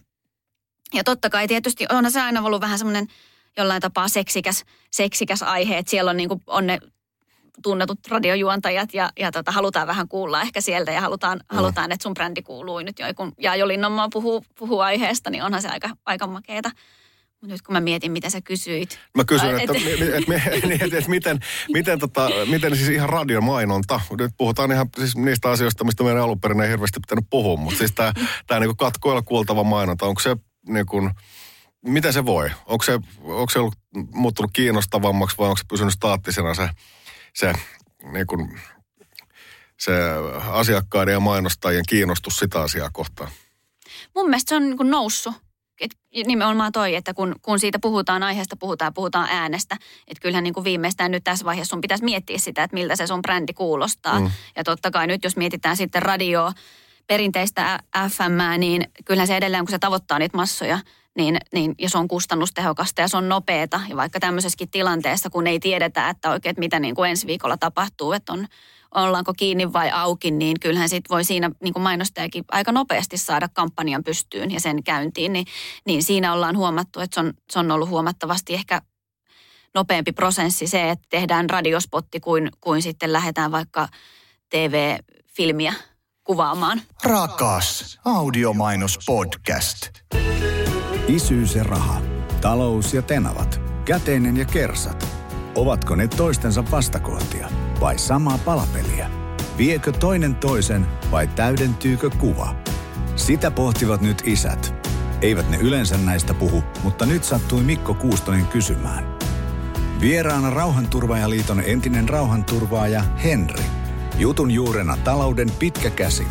ja 0.94 1.04
totta 1.04 1.30
kai 1.30 1.48
tietysti 1.48 1.86
on 1.90 2.10
se 2.10 2.20
aina 2.20 2.42
ollut 2.42 2.60
vähän 2.60 2.78
semmoinen 2.78 3.06
jollain 3.56 3.82
tapaa 3.82 4.08
seksikäs, 4.08 4.64
seksikäs 4.90 5.42
aihe, 5.42 5.78
että 5.78 5.90
siellä 5.90 6.10
on, 6.10 6.16
niin 6.16 6.28
kuin, 6.28 6.42
on 6.46 6.66
ne 6.66 6.78
tunnetut 7.62 7.98
radiojuontajat 8.08 8.94
ja, 8.94 9.10
ja 9.18 9.32
tota, 9.32 9.52
halutaan 9.52 9.86
vähän 9.86 10.08
kuulla 10.08 10.42
ehkä 10.42 10.60
sieltä 10.60 10.92
ja 10.92 11.00
halutaan, 11.00 11.38
mm. 11.38 11.56
halutaan 11.56 11.92
että 11.92 12.02
sun 12.02 12.14
brändi 12.14 12.42
kuuluu 12.42 12.78
nyt 12.78 12.98
jo. 12.98 13.06
Kun 13.16 13.32
Jaajo 13.38 13.68
Linnanmaa 13.68 14.08
puhuu, 14.12 14.44
puhuu 14.58 14.80
aiheesta, 14.80 15.30
niin 15.30 15.42
onhan 15.42 15.62
se 15.62 15.68
aika, 15.68 15.90
aika 16.06 16.26
makeeta. 16.26 16.70
Nyt 17.42 17.62
kun 17.62 17.72
mä 17.72 17.80
mietin, 17.80 18.12
mitä 18.12 18.30
sä 18.30 18.40
kysyit. 18.40 18.98
Mä 19.16 19.24
kysyin, 19.24 19.60
että, 19.60 19.72
että, 19.76 20.34
että, 20.34 20.74
että, 20.84 20.96
että 20.98 21.10
miten, 21.10 21.38
miten, 21.72 21.98
tota, 21.98 22.30
miten 22.50 22.76
siis 22.76 22.88
ihan 22.88 23.08
radiomainonta, 23.08 24.00
nyt 24.18 24.32
puhutaan 24.36 24.72
ihan 24.72 24.88
siis 24.98 25.16
niistä 25.16 25.50
asioista, 25.50 25.84
mistä 25.84 26.04
meidän 26.04 26.22
alun 26.22 26.40
perin 26.40 26.60
ei 26.60 26.68
hirveästi 26.68 27.00
pitänyt 27.00 27.24
puhua, 27.30 27.56
mutta 27.56 27.78
siis 27.78 27.92
tämä, 27.92 28.12
tämä 28.46 28.60
niin 28.60 28.76
katkoilla 28.76 29.22
kuultava 29.22 29.64
mainonta, 29.64 30.06
onko 30.06 30.20
se 30.20 30.36
niin 30.68 30.86
kuin, 30.86 31.10
miten 31.84 32.12
se 32.12 32.26
voi? 32.26 32.50
Onko 32.66 32.84
se, 32.84 33.00
onko 33.22 33.50
se 33.50 33.58
ollut 33.58 33.78
muuttunut 34.14 34.50
kiinnostavammaksi 34.52 35.38
vai 35.38 35.48
onko 35.48 35.56
se 35.56 35.64
pysynyt 35.68 35.94
staattisena 35.94 36.54
se 36.54 36.68
se, 37.34 37.52
niin 38.12 38.26
kuin, 38.26 38.60
se 39.78 39.92
asiakkaiden 40.50 41.12
ja 41.12 41.20
mainostajien 41.20 41.84
kiinnostus 41.88 42.36
sitä 42.36 42.60
asiaa 42.60 42.90
kohtaan? 42.92 43.30
Mun 44.14 44.28
mielestä 44.28 44.48
se 44.48 44.56
on 44.56 44.62
niin 44.62 44.76
kuin 44.76 44.90
noussut. 44.90 45.34
Et 45.80 45.90
nimenomaan 46.26 46.72
toi, 46.72 46.94
että 46.94 47.14
kun, 47.14 47.34
kun 47.42 47.58
siitä 47.58 47.78
puhutaan, 47.78 48.22
aiheesta 48.22 48.56
puhutaan, 48.56 48.94
puhutaan 48.94 49.28
äänestä, 49.30 49.76
että 50.08 50.22
kyllähän 50.22 50.44
niin 50.44 50.54
kuin 50.54 50.64
viimeistään 50.64 51.10
nyt 51.10 51.24
tässä 51.24 51.44
vaiheessa 51.44 51.70
sun 51.70 51.80
pitäisi 51.80 52.04
miettiä 52.04 52.38
sitä, 52.38 52.62
että 52.62 52.74
miltä 52.74 52.96
se 52.96 53.06
sun 53.06 53.22
brändi 53.22 53.52
kuulostaa. 53.52 54.20
Mm. 54.20 54.30
Ja 54.56 54.64
totta 54.64 54.90
kai 54.90 55.06
nyt, 55.06 55.24
jos 55.24 55.36
mietitään 55.36 55.76
sitten 55.76 56.02
radioa, 56.02 56.52
perinteistä 57.06 57.78
FM, 58.08 58.60
niin 58.60 58.90
kyllähän 59.04 59.26
se 59.26 59.36
edelleen, 59.36 59.64
kun 59.64 59.70
se 59.70 59.78
tavoittaa 59.78 60.18
niitä 60.18 60.36
massoja, 60.36 60.78
niin, 61.16 61.38
niin, 61.52 61.74
ja 61.78 61.88
se 61.88 61.98
on 61.98 62.08
kustannustehokasta 62.08 63.00
ja 63.00 63.08
se 63.08 63.16
on 63.16 63.28
nopeata. 63.28 63.80
Ja 63.88 63.96
vaikka 63.96 64.20
tämmöisessäkin 64.20 64.70
tilanteessa, 64.70 65.30
kun 65.30 65.46
ei 65.46 65.60
tiedetä, 65.60 66.08
että 66.08 66.30
oikein 66.30 66.54
mitä 66.58 66.80
niin 66.80 66.94
kuin 66.94 67.10
ensi 67.10 67.26
viikolla 67.26 67.56
tapahtuu, 67.56 68.12
että 68.12 68.32
on, 68.32 68.46
ollaanko 68.94 69.32
kiinni 69.36 69.72
vai 69.72 69.90
auki, 69.90 70.30
niin 70.30 70.60
kyllähän 70.60 70.88
sit 70.88 71.10
voi 71.10 71.24
siinä 71.24 71.50
niin 71.62 71.72
kuin 71.72 71.82
mainostajakin 71.82 72.44
aika 72.52 72.72
nopeasti 72.72 73.18
saada 73.18 73.48
kampanjan 73.48 74.04
pystyyn 74.04 74.50
ja 74.50 74.60
sen 74.60 74.82
käyntiin. 74.82 75.32
Niin, 75.32 75.46
niin 75.86 76.02
siinä 76.02 76.32
ollaan 76.32 76.56
huomattu, 76.56 77.00
että 77.00 77.14
se 77.14 77.20
on, 77.20 77.32
se 77.50 77.58
on 77.58 77.70
ollut 77.70 77.88
huomattavasti 77.88 78.54
ehkä 78.54 78.82
nopeampi 79.74 80.12
prosessi 80.12 80.66
se, 80.66 80.90
että 80.90 81.06
tehdään 81.10 81.50
radiospotti 81.50 82.20
kuin, 82.20 82.50
kuin 82.60 82.82
sitten 82.82 83.12
lähdetään 83.12 83.52
vaikka 83.52 83.88
TV-filmiä 84.50 85.74
kuvaamaan. 86.24 86.82
Rakas 87.04 88.00
audiomainos 88.04 88.98
podcast. 89.06 89.90
Isyys 91.10 91.54
ja 91.54 91.64
raha, 91.64 92.00
talous 92.40 92.94
ja 92.94 93.02
tenavat, 93.02 93.60
käteinen 93.84 94.36
ja 94.36 94.44
kersat. 94.44 95.06
Ovatko 95.54 95.96
ne 95.96 96.08
toistensa 96.08 96.64
vastakohtia 96.70 97.48
vai 97.80 97.98
samaa 97.98 98.38
palapeliä? 98.38 99.10
Viekö 99.58 99.92
toinen 99.92 100.34
toisen 100.34 100.86
vai 101.10 101.26
täydentyykö 101.26 102.10
kuva? 102.10 102.54
Sitä 103.16 103.50
pohtivat 103.50 104.00
nyt 104.00 104.22
isät. 104.24 104.74
Eivät 105.22 105.50
ne 105.50 105.56
yleensä 105.56 105.98
näistä 105.98 106.34
puhu, 106.34 106.62
mutta 106.82 107.06
nyt 107.06 107.24
sattui 107.24 107.62
Mikko 107.62 107.94
Kuustonen 107.94 108.46
kysymään. 108.46 109.18
Vieraana 110.00 110.50
Rauhanturvaajaliiton 110.50 111.60
entinen 111.60 112.08
rauhanturvaaja 112.08 113.04
Henri. 113.24 113.64
Jutun 114.18 114.50
juurena 114.50 114.96
talouden 115.04 115.50
pitkä 115.58 115.90
käsi. 115.90 116.26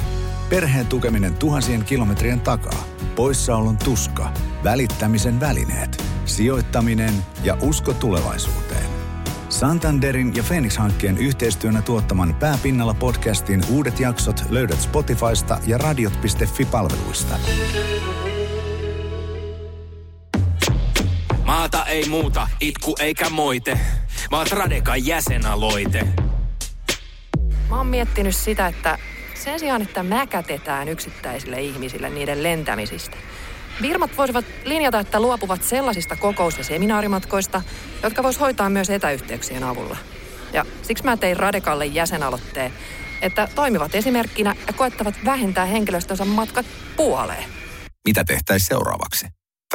Perheen 0.49 0.87
tukeminen 0.87 1.35
tuhansien 1.35 1.85
kilometrien 1.85 2.41
takaa. 2.41 2.83
Poissaolon 3.15 3.77
tuska 3.77 4.33
välittämisen 4.63 5.39
välineet, 5.39 6.04
sijoittaminen 6.26 7.13
ja 7.43 7.58
usko 7.62 7.93
tulevaisuuteen. 7.93 8.89
Santanderin 9.50 10.36
ja 10.36 10.43
Phoenix-hankkeen 10.43 11.17
yhteistyönä 11.17 11.82
tuottaman 11.82 12.36
Pääpinnalla 12.39 12.93
podcastin 12.93 13.62
uudet 13.69 14.00
jaksot 14.00 14.43
löydät 14.50 14.82
Spotifysta 14.82 15.60
ja 15.67 15.78
radiot.fi-palveluista. 15.78 17.36
Maata 21.43 21.86
ei 21.86 22.10
muuta, 22.10 22.48
itku 22.60 22.95
eikä 23.00 23.30
moite, 23.30 23.80
vaan 24.32 24.48
Tradekan 24.48 25.06
jäsenaloite. 25.06 26.08
Mä 27.69 27.78
oon 27.78 27.88
miettinyt 27.88 28.36
sitä, 28.36 28.67
että 28.67 28.98
sen 29.34 29.60
sijaan, 29.60 29.82
että 29.82 30.04
mäkätetään 30.04 30.89
yksittäisille 30.89 31.62
ihmisille 31.62 32.10
niiden 32.10 32.43
lentämisistä– 32.43 33.17
Firmat 33.81 34.17
voisivat 34.17 34.45
linjata, 34.65 34.99
että 34.99 35.19
luopuvat 35.19 35.63
sellaisista 35.63 36.15
kokous- 36.15 36.57
ja 36.57 36.63
seminaarimatkoista, 36.63 37.61
jotka 38.03 38.23
vois 38.23 38.39
hoitaa 38.39 38.69
myös 38.69 38.89
etäyhteyksien 38.89 39.63
avulla. 39.63 39.97
Ja 40.53 40.65
siksi 40.81 41.03
mä 41.03 41.17
tein 41.17 41.37
Radekalle 41.37 41.85
jäsenaloitteen, 41.85 42.73
että 43.21 43.47
toimivat 43.55 43.95
esimerkkinä 43.95 44.55
ja 44.67 44.73
koettavat 44.73 45.15
vähentää 45.25 45.65
henkilöstönsä 45.65 46.25
matkat 46.25 46.65
puoleen. 46.95 47.43
Mitä 48.07 48.23
tehtäisiin 48.23 48.67
seuraavaksi? 48.67 49.25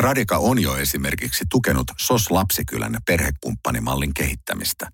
Tradeka 0.00 0.38
on 0.38 0.62
jo 0.62 0.76
esimerkiksi 0.76 1.44
tukenut 1.50 1.86
SOS 2.00 2.30
Lapsikylän 2.30 2.96
perhekumppanimmallin 3.06 4.14
kehittämistä. 4.14 4.88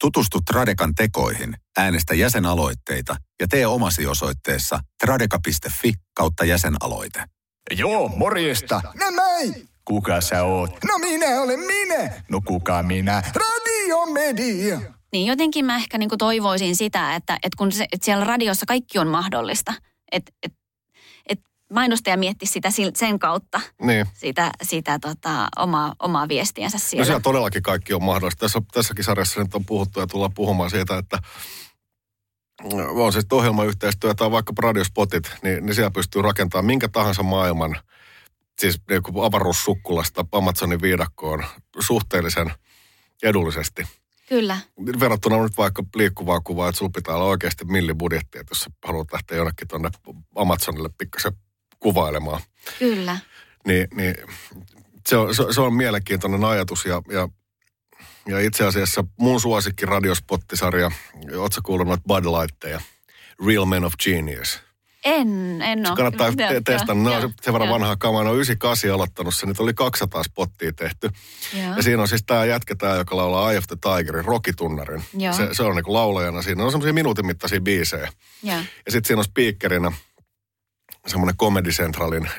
Tutustu 0.00 0.38
Tradekan 0.40 0.94
tekoihin, 0.94 1.56
äänestä 1.78 2.14
jäsenaloitteita 2.14 3.16
ja 3.40 3.48
tee 3.48 3.66
omasi 3.66 4.06
osoitteessa 4.06 4.80
tradeka.fi 5.04 5.92
kautta 6.16 6.44
jäsenaloite. 6.44 7.24
Joo, 7.70 8.08
morjesta. 8.08 8.80
No 8.84 9.06
moi! 9.10 9.54
Kuka 9.84 10.20
sä 10.20 10.44
oot? 10.44 10.70
No 10.84 10.98
minä 10.98 11.40
olen 11.40 11.60
minä. 11.60 12.22
No 12.28 12.40
kuka 12.40 12.82
minä? 12.82 13.22
Radiomedia. 13.34 14.80
Niin 15.12 15.26
jotenkin 15.26 15.64
mä 15.64 15.76
ehkä 15.76 15.98
niin 15.98 16.10
toivoisin 16.18 16.76
sitä, 16.76 17.14
että, 17.14 17.34
että 17.34 17.56
kun 17.58 17.72
se, 17.72 17.86
että 17.92 18.04
siellä 18.04 18.24
radiossa 18.24 18.66
kaikki 18.66 18.98
on 18.98 19.08
mahdollista, 19.08 19.74
että, 20.12 20.32
että, 20.42 20.58
että 21.28 21.44
mainostaja 21.72 22.16
miettisi 22.16 22.52
sitä 22.52 22.70
sen 22.94 23.18
kautta, 23.18 23.60
niin. 23.82 24.06
sitä, 24.14 24.50
sitä 24.62 24.98
tota, 24.98 25.48
omaa, 25.56 25.94
omaa 25.98 26.28
viestiänsä 26.28 26.78
siellä. 26.78 27.02
No 27.02 27.06
siellä 27.06 27.20
todellakin 27.20 27.62
kaikki 27.62 27.94
on 27.94 28.02
mahdollista. 28.02 28.40
Tässä, 28.40 28.62
tässäkin 28.72 29.04
sarjassa 29.04 29.42
nyt 29.42 29.54
on 29.54 29.64
puhuttu 29.64 30.00
ja 30.00 30.06
tullaan 30.06 30.34
puhumaan 30.34 30.70
siitä, 30.70 30.98
että 30.98 31.18
on 32.74 33.12
siis 33.12 33.26
ohjelmayhteistyö 33.32 34.14
tai 34.14 34.30
vaikka 34.30 34.52
radiospotit, 34.58 35.30
niin, 35.42 35.66
niin 35.66 35.74
siellä 35.74 35.90
pystyy 35.90 36.22
rakentamaan 36.22 36.64
minkä 36.64 36.88
tahansa 36.88 37.22
maailman, 37.22 37.76
siis 38.58 38.80
niin 38.90 39.02
avaruussukkulasta 39.22 40.26
Amazonin 40.32 40.82
viidakkoon 40.82 41.44
suhteellisen 41.80 42.52
edullisesti. 43.22 43.86
Kyllä. 44.28 44.58
Verrattuna 45.00 45.42
nyt 45.42 45.56
vaikka 45.58 45.82
liikkuvaa 45.96 46.40
kuvaa, 46.40 46.68
että 46.68 46.78
sulla 46.78 46.92
pitää 46.94 47.14
olla 47.14 47.24
oikeasti 47.24 47.64
millibudjetti, 47.64 48.38
että 48.38 48.50
jos 48.50 48.60
sä 48.60 48.70
haluat 48.84 49.12
lähteä 49.12 49.36
jonnekin 49.36 49.68
tuonne 49.68 49.90
Amazonille 50.34 50.90
pikkasen 50.98 51.32
kuvailemaan. 51.80 52.40
Kyllä. 52.78 53.18
Niin, 53.66 53.88
niin 53.94 54.14
se, 55.06 55.16
on, 55.16 55.34
se, 55.34 55.44
se 55.50 55.60
on 55.60 55.74
mielenkiintoinen 55.74 56.44
ajatus 56.44 56.84
ja, 56.84 57.02
ja 57.12 57.28
ja 58.28 58.40
itse 58.40 58.64
asiassa 58.64 59.04
mun 59.18 59.40
suosikki 59.40 59.86
radiospottisarja, 59.86 60.90
ootko 61.36 61.60
kuullut 61.64 61.88
noita 61.88 62.04
Bud 62.08 62.24
Lightteja? 62.24 62.80
Real 63.46 63.64
Men 63.64 63.84
of 63.84 63.92
Genius. 64.04 64.60
En, 65.04 65.62
en 65.62 65.86
ole. 65.86 65.96
Kannattaa 65.96 66.32
te- 66.32 66.60
testata. 66.64 66.94
Ne 66.94 67.10
joo, 67.10 67.22
on 67.22 67.32
sen 67.42 67.52
verran 67.52 67.68
vanhaa 67.70 67.96
kamaa. 67.96 68.24
Ne 68.24 68.30
on 68.30 68.36
98 68.36 68.90
aloittanut 68.90 69.34
sen. 69.34 69.48
Niitä 69.48 69.62
oli 69.62 69.74
200 69.74 70.22
spottia 70.22 70.72
tehty. 70.72 71.10
Joo. 71.54 71.76
Ja 71.76 71.82
siinä 71.82 72.02
on 72.02 72.08
siis 72.08 72.22
tämä 72.26 72.44
jätkä, 72.44 72.74
tää, 72.74 72.96
joka 72.96 73.16
laulaa 73.16 73.50
Eye 73.50 73.58
of 73.58 73.64
the 73.66 73.76
Tigerin, 73.80 74.24
Rokitunnarin. 74.24 75.04
Se, 75.32 75.48
se 75.52 75.62
on 75.62 75.74
niinku 75.74 75.92
laulajana 75.92 76.42
siinä. 76.42 76.64
On 76.64 76.70
semmoisia 76.70 76.92
minuutin 76.92 77.26
mittaisia 77.26 77.60
biisejä. 77.60 78.08
Joo. 78.42 78.56
Ja 78.86 78.92
sitten 78.92 79.06
siinä 79.06 79.18
on 79.20 79.24
speakerinä 79.24 79.92
semmoinen 81.06 81.36
Comedy 81.36 81.70
Centralin 81.70 82.26
äh, 82.26 82.32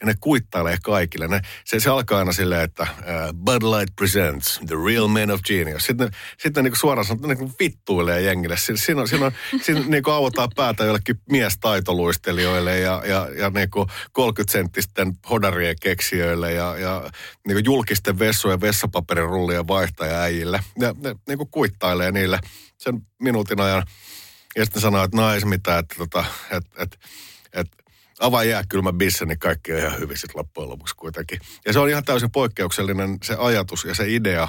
ja 0.00 0.06
ne 0.06 0.14
kuittailee 0.20 0.76
kaikille. 0.82 1.28
Ne, 1.28 1.40
se, 1.64 1.80
se 1.80 1.90
alkaa 1.90 2.18
aina 2.18 2.32
silleen, 2.32 2.62
että 2.62 2.82
äh, 2.82 2.96
Bud 3.34 3.62
Light 3.62 3.96
presents 3.96 4.60
the 4.66 4.76
real 4.86 5.08
men 5.08 5.30
of 5.30 5.40
genius. 5.42 5.86
Sitten 5.86 6.06
ne, 6.06 6.16
sitten 6.38 6.62
ne 6.62 6.66
niinku 6.66 6.76
suoraan 6.78 7.04
sanotaan, 7.04 7.28
niinku 7.36 7.54
vittuilee 7.60 8.22
jengille. 8.22 8.56
Si- 8.56 8.76
Siinä 8.76 9.00
on, 9.00 9.08
siinä 9.08 9.26
on, 9.26 9.32
siinä 9.62 9.80
niinku 9.86 10.10
avataan 10.10 10.48
päätä 10.56 10.84
jollekin 10.84 11.20
miestaitoluistelijoille 11.30 12.78
ja, 12.78 13.02
ja, 13.06 13.28
ja 13.38 13.50
niinku 13.50 13.86
30-senttisten 14.18 15.12
hodarien 15.30 15.76
keksijöille 15.80 16.52
ja, 16.52 16.78
ja 16.78 17.10
niinku 17.46 17.62
julkisten 17.64 18.18
vessujen 18.18 18.60
vessapaperin 18.60 19.28
rullien 19.28 19.68
vaihtajaäijille. 19.68 20.60
Ja 20.78 20.94
ne 21.02 21.14
niinku 21.28 21.46
kuittailee 21.46 22.12
niille 22.12 22.38
sen 22.78 23.06
minuutin 23.22 23.60
ajan. 23.60 23.82
Ja 24.58 24.64
sitten 24.64 24.82
sanoo, 24.82 25.04
että 25.04 25.16
no 25.16 25.32
ei 25.32 25.40
se 25.40 25.46
mitään, 25.46 25.78
että 25.78 25.94
tota, 25.98 26.24
et, 26.50 26.64
et, 26.78 26.98
et, 27.52 27.68
avaa 28.20 28.44
jääkylmä 28.44 28.92
bisse, 28.92 29.24
niin 29.24 29.38
kaikki 29.38 29.72
on 29.72 29.78
ihan 29.78 29.98
hyvin 29.98 30.18
sitten 30.18 30.38
loppujen 30.38 30.70
lopuksi 30.70 30.96
kuitenkin. 30.96 31.40
Ja 31.66 31.72
se 31.72 31.78
on 31.78 31.88
ihan 31.88 32.04
täysin 32.04 32.30
poikkeuksellinen 32.30 33.18
se 33.22 33.36
ajatus 33.38 33.84
ja 33.84 33.94
se 33.94 34.14
idea 34.14 34.48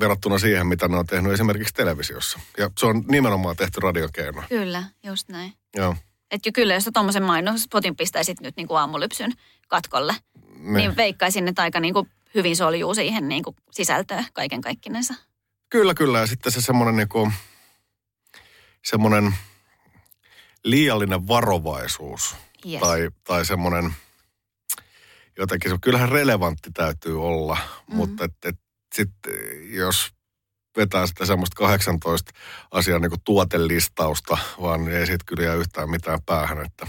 verrattuna 0.00 0.38
siihen, 0.38 0.66
mitä 0.66 0.88
ne 0.88 0.96
on 0.96 1.06
tehnyt 1.06 1.32
esimerkiksi 1.32 1.74
televisiossa. 1.74 2.40
Ja 2.58 2.70
se 2.78 2.86
on 2.86 3.04
nimenomaan 3.08 3.56
tehty 3.56 3.80
radiokeinoin. 3.80 4.46
Kyllä, 4.48 4.84
just 5.02 5.28
näin. 5.28 5.52
Joo. 5.76 5.96
Että 6.30 6.52
kyllä, 6.52 6.74
jos 6.74 6.84
sä 6.84 6.90
tuommoisen 6.94 7.22
mainospotin 7.22 7.96
pistäisit 7.96 8.40
nyt 8.40 8.56
niin 8.56 8.68
kuin 8.68 8.78
aamulypsyn 8.78 9.32
katkolle, 9.68 10.14
niin, 10.58 10.74
niin 10.74 10.96
veikkaisin, 10.96 11.48
että 11.48 11.62
aika 11.62 11.80
niin 11.80 11.94
kuin 11.94 12.10
hyvin 12.34 12.56
soljuu 12.56 12.94
siihen 12.94 13.28
niin 13.28 13.42
kuin 13.42 13.56
sisältöön 13.70 14.26
kaiken 14.32 14.60
kaikkinensa. 14.60 15.14
Kyllä, 15.70 15.94
kyllä. 15.94 16.18
Ja 16.18 16.26
sitten 16.26 16.52
se 16.52 16.60
semmoinen 16.60 16.96
niinku, 16.96 17.32
semmoinen 18.86 19.34
liiallinen 20.64 21.28
varovaisuus 21.28 22.36
Yes. 22.66 22.80
tai, 22.80 23.10
tai 23.24 23.44
semmoinen 23.44 23.94
jotenkin, 25.38 25.70
se- 25.70 25.78
kyllähän 25.82 26.08
relevantti 26.08 26.70
täytyy 26.70 27.22
olla, 27.26 27.58
mm. 27.90 27.96
mutta 27.96 28.24
et, 28.24 28.32
et 28.44 28.58
sitten 28.94 29.34
jos 29.74 30.12
vetää 30.76 31.06
sitä 31.06 31.26
semmoista 31.26 31.54
18 31.54 32.32
asian 32.70 33.00
niin 33.00 33.12
tuotelistausta, 33.24 34.38
vaan 34.60 34.88
ei 34.88 35.06
siitä 35.06 35.24
kyllä 35.26 35.42
jää 35.42 35.54
yhtään 35.54 35.90
mitään 35.90 36.18
päähän, 36.26 36.66
että, 36.66 36.86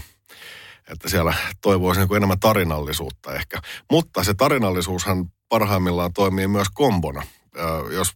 että 0.90 1.08
siellä 1.08 1.34
toivoisi 1.60 2.00
niin 2.00 2.16
enemmän 2.16 2.40
tarinallisuutta 2.40 3.34
ehkä. 3.34 3.60
Mutta 3.90 4.24
se 4.24 4.34
tarinallisuushan 4.34 5.32
parhaimmillaan 5.48 6.12
toimii 6.12 6.48
myös 6.48 6.68
kombona. 6.74 7.22
Jos 7.92 8.12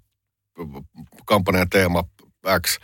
kampanjan 1.27 1.71
teema 1.71 2.05
X, 2.66 2.79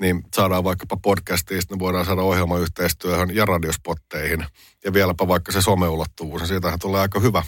niin 0.00 0.24
saadaan 0.34 0.64
vaikkapa 0.64 0.96
podcastiin, 0.96 1.62
sitten 1.62 1.78
voidaan 1.78 2.04
saada 2.04 2.22
ohjelmayhteistyöhön 2.22 3.34
ja 3.34 3.44
radiospotteihin. 3.44 4.46
Ja 4.84 4.92
vieläpä 4.92 5.28
vaikka 5.28 5.52
se 5.52 5.62
someulottuvuus, 5.62 6.40
niin 6.40 6.48
siitähän 6.48 6.78
tulee 6.78 7.00
aika 7.00 7.20
hyvä, 7.20 7.42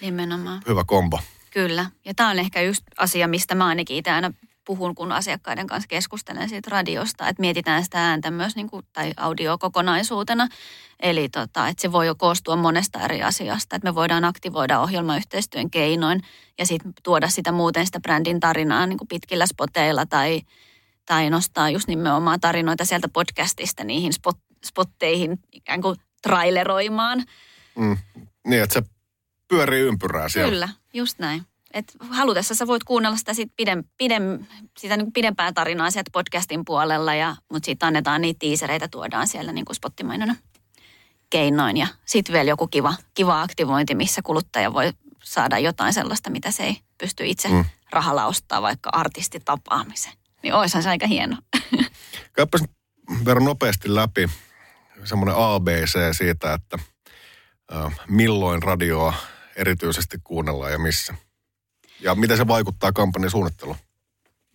Nimenomaan. 0.00 0.62
hyvä 0.68 0.84
kombo. 0.86 1.20
Kyllä. 1.50 1.86
Ja 2.04 2.14
tämä 2.14 2.30
on 2.30 2.38
ehkä 2.38 2.62
just 2.62 2.82
asia, 2.98 3.28
mistä 3.28 3.54
mä 3.54 3.66
ainakin 3.66 3.96
itse 3.96 4.10
aina 4.10 4.32
puhun, 4.64 4.94
kun 4.94 5.12
asiakkaiden 5.12 5.66
kanssa 5.66 5.88
keskustelen 5.88 6.48
siitä 6.48 6.70
radiosta, 6.70 7.28
että 7.28 7.40
mietitään 7.40 7.84
sitä 7.84 8.08
ääntä 8.08 8.30
myös 8.30 8.56
niin 8.56 8.70
kuin, 8.70 8.86
tai 8.92 9.12
audiokokonaisuutena. 9.16 10.48
Eli 11.00 11.28
tota, 11.28 11.68
että 11.68 11.82
se 11.82 11.92
voi 11.92 12.06
jo 12.06 12.14
koostua 12.14 12.56
monesta 12.56 13.00
eri 13.00 13.22
asiasta, 13.22 13.76
että 13.76 13.88
me 13.88 13.94
voidaan 13.94 14.24
aktivoida 14.24 14.80
ohjelmayhteistyön 14.80 15.70
keinoin 15.70 16.22
ja 16.58 16.66
sitten 16.66 16.92
tuoda 17.02 17.28
sitä 17.28 17.52
muuten 17.52 17.86
sitä 17.86 18.00
brändin 18.00 18.40
tarinaa 18.40 18.86
niin 18.86 18.98
kuin 18.98 19.08
pitkillä 19.08 19.46
spoteilla 19.46 20.06
tai, 20.06 20.40
tai 21.08 21.30
nostaa 21.30 21.70
just 21.70 21.88
nimenomaan 21.88 22.40
tarinoita 22.40 22.84
sieltä 22.84 23.08
podcastista 23.08 23.84
niihin 23.84 24.12
spot, 24.12 24.38
spotteihin 24.64 25.38
ikään 25.52 25.80
kuin 25.82 25.96
traileroimaan. 26.22 27.24
Mm. 27.78 27.96
Niin, 28.46 28.62
että 28.62 28.74
se 28.74 28.82
pyörii 29.48 29.82
ympyrää 29.82 30.28
siellä. 30.28 30.50
Kyllä, 30.50 30.68
just 30.94 31.18
näin. 31.18 31.42
Et 31.74 31.92
halutessa 32.10 32.54
sä 32.54 32.66
voit 32.66 32.84
kuunnella 32.84 33.16
sitä, 33.16 33.34
sit 33.34 33.52
pidem, 33.56 33.84
pidem, 33.98 34.46
sitä 34.78 34.96
niin 34.96 35.12
pidempää 35.12 35.52
tarinaa 35.52 35.90
sieltä 35.90 36.10
podcastin 36.12 36.64
puolella, 36.64 37.14
ja, 37.14 37.36
mutta 37.52 37.66
sitten 37.66 37.86
annetaan 37.86 38.20
niitä 38.20 38.38
tiisereitä, 38.38 38.88
tuodaan 38.88 39.28
siellä 39.28 39.52
niin 39.52 39.64
spottimainona 39.74 40.36
keinoin. 41.30 41.76
Ja 41.76 41.86
sitten 42.04 42.32
vielä 42.32 42.50
joku 42.50 42.66
kiva, 42.66 42.94
kiva 43.14 43.42
aktivointi, 43.42 43.94
missä 43.94 44.22
kuluttaja 44.22 44.72
voi 44.72 44.92
saada 45.24 45.58
jotain 45.58 45.92
sellaista, 45.92 46.30
mitä 46.30 46.50
se 46.50 46.62
ei 46.64 46.78
pysty 46.98 47.26
itse 47.26 47.48
Mm. 47.48 47.64
rahalla 47.90 48.26
ostaa, 48.26 48.62
vaikka 48.62 48.90
artistitapaamisen. 48.92 50.12
Niin 50.42 50.54
oishan 50.54 50.82
se 50.82 50.88
aika 50.88 51.06
hieno. 51.06 51.36
Käypäs 52.36 52.64
verran 53.24 53.44
nopeasti 53.44 53.94
läpi 53.94 54.28
semmoinen 55.04 55.34
ABC 55.38 56.16
siitä, 56.16 56.54
että 56.54 56.78
milloin 58.08 58.62
radioa 58.62 59.14
erityisesti 59.56 60.18
kuunnellaan 60.24 60.72
ja 60.72 60.78
missä. 60.78 61.14
Ja 62.00 62.14
miten 62.14 62.36
se 62.36 62.46
vaikuttaa 62.46 62.92
kampanjan 62.92 63.30
suunnitteluun. 63.30 63.76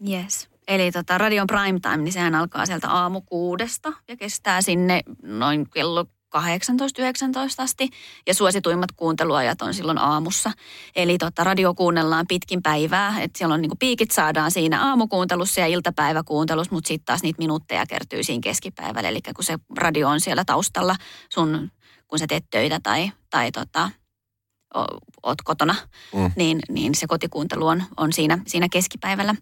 Yes. 0.10 0.50
Eli 0.68 0.92
tota, 0.92 1.18
radion 1.18 1.48
prime 1.48 1.80
time, 1.80 1.98
niin 1.98 2.14
sehän 2.14 2.36
alkaa 2.36 2.66
sieltä 2.66 2.90
aamu 2.90 3.22
kuudesta 3.22 3.94
ja 4.08 4.18
kestää 4.18 4.62
sinne 4.62 5.02
noin 5.22 5.70
kello 5.70 6.06
18-19 6.38 6.40
asti. 7.58 7.90
Ja 8.28 8.34
suosituimmat 8.34 8.92
kuunteluajat 8.92 9.62
on 9.62 9.74
silloin 9.74 9.98
aamussa. 9.98 10.52
Eli 10.96 11.18
tota, 11.18 11.44
radio 11.44 11.74
kuunnellaan 11.74 12.26
pitkin 12.28 12.64
päivää. 12.64 13.22
Että 13.22 13.38
siellä 13.38 13.54
on 13.54 13.62
niinku 13.62 13.76
piikit 13.80 14.12
saadaan 14.12 14.52
siinä 14.52 14.88
aamukuuntelussa 14.88 15.62
ja 15.62 15.68
iltapäiväkuuntelussa, 15.68 16.74
mutta 16.76 16.88
sitten 16.88 17.06
taas 17.06 17.24
niitä 17.24 17.40
minuutteja 17.40 17.86
kertyy 17.86 18.24
siinä 18.24 18.42
keskipäivällä. 18.44 19.10
Eli 19.10 19.20
kun 19.36 19.44
se 19.44 19.58
radio 19.78 20.10
on 20.10 20.22
siellä 20.22 20.46
taustalla 20.46 20.96
sun, 21.30 21.72
kun 22.08 22.20
sä 22.20 22.26
teet 22.28 22.46
töitä 22.52 22.80
tai, 22.84 23.12
tai 23.30 23.52
tota, 23.52 23.90
oot 25.24 25.42
kotona, 25.44 25.76
mm. 26.14 26.32
niin, 26.36 26.60
niin 26.70 26.96
se 26.96 27.08
kotikuuntelu 27.08 27.68
on, 27.68 27.84
on 27.98 28.14
siinä, 28.14 28.40
siinä 28.48 28.68
keskipäivällä. 28.70 29.36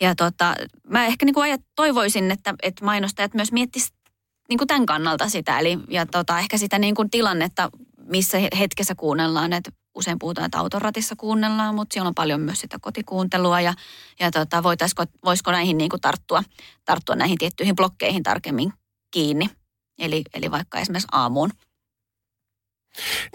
Ja 0.00 0.14
tota, 0.14 0.54
mä 0.88 1.06
ehkä 1.06 1.26
niin 1.26 1.34
kuin 1.34 1.44
ajat, 1.44 1.60
toivoisin, 1.76 2.30
että, 2.30 2.54
että 2.62 2.84
mainostajat 2.84 3.34
myös 3.34 3.52
miettisivät 3.52 4.03
niin 4.48 4.58
kuin 4.58 4.68
tämän 4.68 4.86
kannalta 4.86 5.28
sitä. 5.28 5.58
Eli 5.58 5.78
ja 5.88 6.06
tota, 6.06 6.38
ehkä 6.38 6.58
sitä 6.58 6.78
niin 6.78 6.94
kuin 6.94 7.10
tilannetta, 7.10 7.70
missä 7.98 8.38
he- 8.38 8.48
hetkessä 8.58 8.94
kuunnellaan. 8.94 9.52
Että 9.52 9.70
usein 9.94 10.18
puhutaan, 10.18 10.44
että 10.44 10.58
autoratissa 10.58 11.16
kuunnellaan, 11.16 11.74
mutta 11.74 11.94
siellä 11.94 12.08
on 12.08 12.14
paljon 12.14 12.40
myös 12.40 12.60
sitä 12.60 12.78
kotikuuntelua. 12.80 13.60
Ja, 13.60 13.74
ja 14.20 14.30
tota, 14.30 14.62
voitaisiko, 14.62 15.04
voisiko 15.24 15.52
näihin 15.52 15.78
niin 15.78 15.90
kuin 15.90 16.00
tarttua, 16.00 16.42
tarttua 16.84 17.16
näihin 17.16 17.38
tiettyihin 17.38 17.76
blokkeihin 17.76 18.22
tarkemmin 18.22 18.72
kiinni. 19.10 19.50
Eli, 19.98 20.24
eli 20.34 20.50
vaikka 20.50 20.78
esimerkiksi 20.78 21.08
aamuun. 21.12 21.50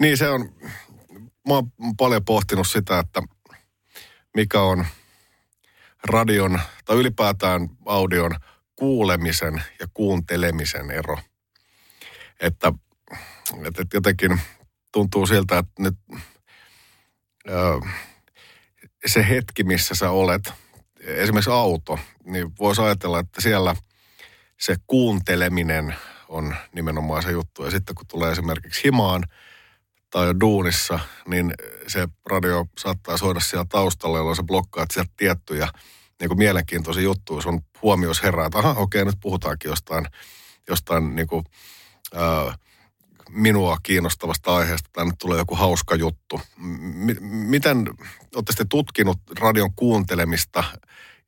Niin 0.00 0.16
se 0.16 0.28
on, 0.28 0.40
mä 1.48 1.54
oon 1.54 1.70
paljon 1.98 2.24
pohtinut 2.24 2.66
sitä, 2.66 2.98
että 2.98 3.22
mikä 4.36 4.62
on 4.62 4.86
radion 6.04 6.60
tai 6.84 6.96
ylipäätään 6.96 7.68
audion 7.86 8.36
kuulemisen 8.80 9.62
ja 9.80 9.86
kuuntelemisen 9.94 10.90
ero. 10.90 11.18
Että, 12.40 12.72
että 13.64 13.86
jotenkin 13.94 14.40
tuntuu 14.92 15.26
siltä, 15.26 15.58
että 15.58 15.82
nyt 15.82 15.94
se 19.06 19.28
hetki, 19.28 19.64
missä 19.64 19.94
sä 19.94 20.10
olet, 20.10 20.52
esimerkiksi 21.00 21.50
auto, 21.50 21.98
niin 22.24 22.52
voisi 22.58 22.82
ajatella, 22.82 23.18
että 23.18 23.40
siellä 23.40 23.76
se 24.60 24.76
kuunteleminen 24.86 25.94
on 26.28 26.56
nimenomaan 26.74 27.22
se 27.22 27.30
juttu. 27.30 27.64
Ja 27.64 27.70
sitten 27.70 27.94
kun 27.94 28.06
tulee 28.06 28.32
esimerkiksi 28.32 28.84
himaan 28.84 29.24
tai 30.10 30.34
duunissa, 30.40 30.98
niin 31.28 31.54
se 31.86 32.08
radio 32.26 32.66
saattaa 32.78 33.16
soida 33.16 33.40
siellä 33.40 33.66
taustalla, 33.68 34.18
jolloin 34.18 34.36
se 34.36 34.42
blokkaa 34.42 34.86
sieltä 34.90 35.12
tiettyjä 35.16 35.68
niin 36.20 36.38
mielenkiintoisia 36.38 37.02
juttuja. 37.02 37.42
Sun 37.42 37.60
huomios 37.82 38.22
herää, 38.22 38.46
että 38.46 38.58
aha, 38.58 38.70
okei, 38.70 39.04
nyt 39.04 39.16
puhutaankin 39.20 39.68
jostain, 39.68 40.06
jostain 40.68 41.16
niin 41.16 41.26
kuin, 41.26 41.44
ää, 42.14 42.54
minua 43.30 43.78
kiinnostavasta 43.82 44.56
aiheesta, 44.56 45.04
nyt 45.04 45.14
tulee 45.18 45.38
joku 45.38 45.54
hauska 45.54 45.94
juttu. 45.94 46.40
M- 46.56 47.24
miten 47.26 47.78
olette 48.34 48.52
sitten 48.52 48.68
tutkinut 48.68 49.18
radion 49.38 49.74
kuuntelemista 49.74 50.64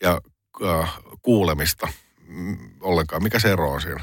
ja 0.03 0.21
äh, 0.65 0.99
kuulemista 1.23 1.89
ollenkaan? 2.81 3.23
Mikä 3.23 3.39
se 3.39 3.53
ero 3.53 3.73
on 3.73 3.81
siinä? 3.81 4.01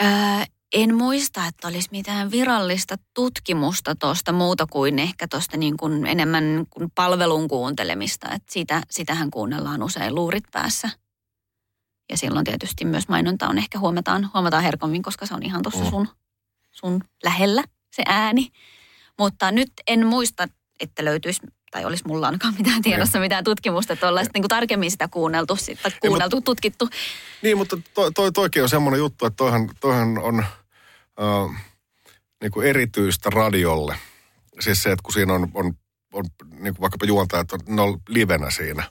Ää, 0.00 0.46
en 0.72 0.94
muista, 0.94 1.46
että 1.46 1.68
olisi 1.68 1.88
mitään 1.92 2.30
virallista 2.30 2.94
tutkimusta 3.14 3.94
tuosta 3.94 4.32
muuta 4.32 4.66
kuin 4.66 4.98
ehkä 4.98 5.28
tuosta 5.28 5.56
niin 5.56 5.76
kuin 5.76 6.06
enemmän 6.06 6.44
kuin 6.70 6.90
palvelun 6.94 7.48
kuuntelemista. 7.48 8.26
Että 8.30 8.52
sitä, 8.52 8.82
sitähän 8.90 9.30
kuunnellaan 9.30 9.82
usein 9.82 10.14
luurit 10.14 10.44
päässä. 10.52 10.90
ja 12.10 12.16
silloin 12.18 12.44
tietysti 12.44 12.84
myös 12.84 13.08
mainonta 13.08 13.48
on 13.48 13.58
ehkä 13.58 13.78
huomataan, 13.78 14.30
huomataan 14.34 14.62
herkommin, 14.62 15.02
koska 15.02 15.26
se 15.26 15.34
on 15.34 15.42
ihan 15.42 15.62
tuossa 15.62 15.84
Mm. 15.84 15.90
sun, 15.90 16.08
sun 16.72 17.04
lähellä 17.24 17.64
se 17.96 18.02
ääni. 18.06 18.48
Mutta 19.18 19.50
nyt 19.50 19.72
en 19.86 20.06
muista, 20.06 20.48
että 20.80 21.04
löytyisi, 21.04 21.40
tai 21.70 21.84
olisi 21.84 22.04
mulla 22.06 22.26
ainakaan 22.26 22.54
mitään 22.58 22.82
tiedossa, 22.82 23.18
mitään 23.20 23.44
tutkimusta, 23.44 23.92
että 23.92 24.08
ollaan 24.08 24.26
niin 24.34 24.48
tarkemmin 24.48 24.90
sitä 24.90 25.08
kuunneltu, 25.08 25.56
sit- 25.56 25.82
tai 25.82 25.92
kuunneltu, 26.00 26.40
tutkittu. 26.40 26.88
Niin, 27.42 27.56
mutta 27.56 27.78
toi, 27.94 28.12
toi, 28.12 28.32
toikin 28.32 28.62
on 28.62 28.68
semmoinen 28.68 28.98
juttu, 28.98 29.26
että 29.26 29.36
toihan, 29.36 29.70
toihan 29.80 30.18
on 30.18 30.44
niin 32.42 32.52
kuin 32.52 32.66
erityistä 32.66 33.30
radiolle. 33.30 33.96
Siis 34.60 34.82
se, 34.82 34.92
että 34.92 35.02
kun 35.02 35.12
siinä 35.12 35.34
on, 35.34 35.48
on, 35.54 35.74
on 36.12 36.24
niin 36.50 36.74
kuin 36.74 36.80
vaikkapa 36.80 37.06
juontajat, 37.06 37.52
on, 37.52 37.60
ne 37.66 37.82
on 37.82 37.98
livenä 38.08 38.50
siinä. 38.50 38.90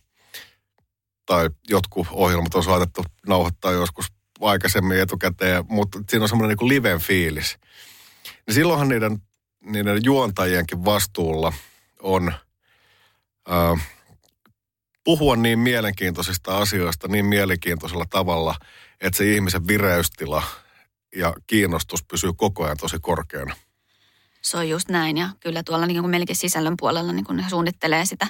Tai 1.25 1.49
jotkut 1.69 2.07
ohjelmat 2.11 2.55
on 2.55 2.63
saatettu 2.63 3.03
nauhoittaa 3.27 3.71
joskus 3.71 4.05
aikaisemmin 4.41 4.99
etukäteen, 4.99 5.65
mutta 5.69 5.99
siinä 6.09 6.23
on 6.23 6.29
semmoinen 6.29 6.57
niin 6.57 6.69
liven 6.69 6.99
fiilis. 6.99 7.57
Niin 8.47 8.55
silloinhan 8.55 8.89
niiden, 8.89 9.21
niiden 9.65 9.99
juontajienkin 10.03 10.85
vastuulla 10.85 11.53
on 11.99 12.33
äh, 13.51 13.87
puhua 15.03 15.35
niin 15.35 15.59
mielenkiintoisista 15.59 16.57
asioista 16.57 17.07
niin 17.07 17.25
mielenkiintoisella 17.25 18.05
tavalla, 18.09 18.55
että 19.01 19.17
se 19.17 19.33
ihmisen 19.33 19.67
vireystila 19.67 20.43
ja 21.15 21.33
kiinnostus 21.47 22.03
pysyy 22.03 22.33
koko 22.33 22.63
ajan 22.63 22.77
tosi 22.77 22.97
korkeana. 23.01 23.55
Se 24.41 24.57
on 24.57 24.69
just 24.69 24.89
näin 24.89 25.17
ja 25.17 25.29
kyllä 25.39 25.63
tuolla 25.63 25.85
niin 25.85 26.01
kuin 26.01 26.11
melkein 26.11 26.37
sisällön 26.37 26.77
puolella, 26.79 27.13
niin 27.13 27.25
kun 27.25 27.35
ne 27.35 27.45
suunnittelee 27.49 28.05
sitä, 28.05 28.27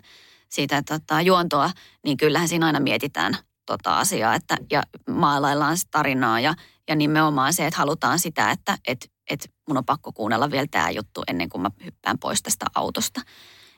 sitä 0.50 0.82
tota, 0.82 1.22
juontoa, 1.22 1.72
niin 2.06 2.18
kyllähän 2.18 2.48
siinä 2.48 2.66
aina 2.66 2.80
mietitään 2.80 3.38
tota 3.66 4.00
asiaa 4.00 4.36
että, 4.36 4.58
ja 4.72 4.84
maalaillaan 5.10 5.78
tarinaa 5.92 6.40
ja, 6.40 6.54
ja 6.88 6.96
nimenomaan 6.96 7.54
se, 7.54 7.68
että 7.68 7.78
halutaan 7.78 8.20
sitä, 8.20 8.52
että 8.52 8.78
et, 8.88 9.12
et 9.30 9.52
mun 9.68 9.78
on 9.78 9.86
pakko 9.86 10.12
kuunnella 10.12 10.52
vielä 10.52 10.68
tämä 10.72 10.90
juttu 10.90 11.24
ennen 11.28 11.50
kuin 11.50 11.62
mä 11.62 11.72
hyppään 11.86 12.20
pois 12.20 12.44
tästä 12.44 12.66
autosta. 12.76 13.22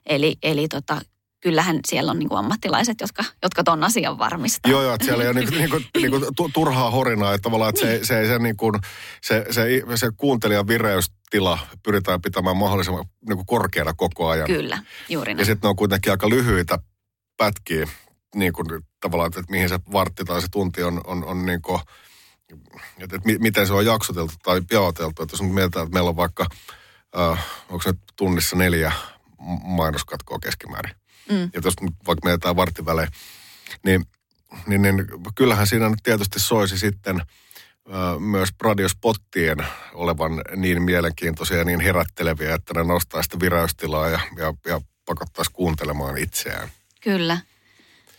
Eli, 0.05 0.35
eli 0.43 0.67
tota, 0.67 1.01
kyllähän 1.43 1.79
siellä 1.87 2.11
on 2.11 2.19
niin 2.19 2.29
kuin 2.29 2.39
ammattilaiset, 2.39 3.01
jotka, 3.01 3.23
jotka 3.43 3.63
ton 3.63 3.83
asian 3.83 4.17
varmistaa. 4.17 4.71
Joo, 4.71 4.81
joo, 4.83 4.93
että 4.93 5.05
siellä 5.05 5.23
ei 5.23 5.29
ole 5.29 5.39
niinku, 5.39 5.55
niinku, 5.59 5.79
niinku 5.97 6.31
tu- 6.35 6.49
turhaa 6.53 6.91
horinaa, 6.91 7.33
että 7.33 7.43
tavallaan 7.43 7.69
että 7.69 7.81
se, 7.81 7.99
se, 8.03 8.19
ei 8.19 8.27
se, 8.27 8.39
niinku, 8.39 8.71
se, 9.21 9.45
se, 9.51 9.65
se 9.95 10.11
kuuntelijan 10.17 10.67
vireystila 10.67 11.59
pyritään 11.83 12.21
pitämään 12.21 12.57
mahdollisimman 12.57 13.05
niinku 13.27 13.43
korkeana 13.45 13.93
koko 13.93 14.29
ajan. 14.29 14.47
Kyllä, 14.47 14.83
juuri 15.09 15.31
Ja 15.31 15.35
näin. 15.35 15.45
sitten 15.45 15.67
ne 15.67 15.69
on 15.69 15.75
kuitenkin 15.75 16.11
aika 16.11 16.29
lyhyitä 16.29 16.79
pätkiä, 17.37 17.87
niin 18.35 18.53
kuin 18.53 18.67
tavallaan, 19.01 19.27
että 19.27 19.41
mihin 19.49 19.69
se 19.69 19.79
vartti 19.91 20.23
tai 20.25 20.41
se 20.41 20.47
tunti 20.51 20.83
on, 20.83 21.01
on, 21.07 21.25
on 21.25 21.45
niin 21.45 21.61
kuin, 21.61 21.81
että, 22.99 23.15
että 23.15 23.19
mi- 23.25 23.37
miten 23.37 23.67
se 23.67 23.73
on 23.73 23.85
jaksoteltu 23.85 24.33
tai 24.43 24.61
jaoteltu. 24.71 25.23
Että 25.23 25.33
jos 25.33 25.41
nyt 25.41 25.53
mietitään, 25.53 25.83
että 25.85 25.93
meillä 25.93 26.09
on 26.09 26.15
vaikka, 26.15 26.45
äh, 27.19 27.45
onko 27.69 27.83
se 27.83 27.89
nyt 27.89 27.99
tunnissa 28.15 28.55
neljä 28.55 28.91
mainoskatkoa 29.63 30.39
keskimäärin. 30.39 30.95
Mm. 31.29 31.41
Ja 31.41 31.61
jos 31.63 31.73
vaikka 32.07 32.27
mietitään 32.27 32.55
varttivälein, 32.55 33.07
niin, 33.83 34.05
niin, 34.67 34.81
niin 34.81 34.95
kyllähän 35.35 35.67
siinä 35.67 35.89
nyt 35.89 35.99
tietysti 36.03 36.39
soisi 36.39 36.77
sitten 36.77 37.19
äh, 37.19 38.19
myös 38.19 38.49
radiospottien 38.61 39.57
olevan 39.93 40.41
niin 40.55 40.81
mielenkiintoisia 40.81 41.57
ja 41.57 41.65
niin 41.65 41.79
herätteleviä, 41.79 42.55
että 42.55 42.73
ne 42.73 42.83
nostaa 42.83 43.23
sitä 43.23 43.39
vireystilaa 43.39 44.09
ja, 44.09 44.19
ja, 44.37 44.53
ja 44.65 44.81
pakottaisi 45.05 45.51
kuuntelemaan 45.53 46.17
itseään. 46.17 46.69
Kyllä. 47.01 47.37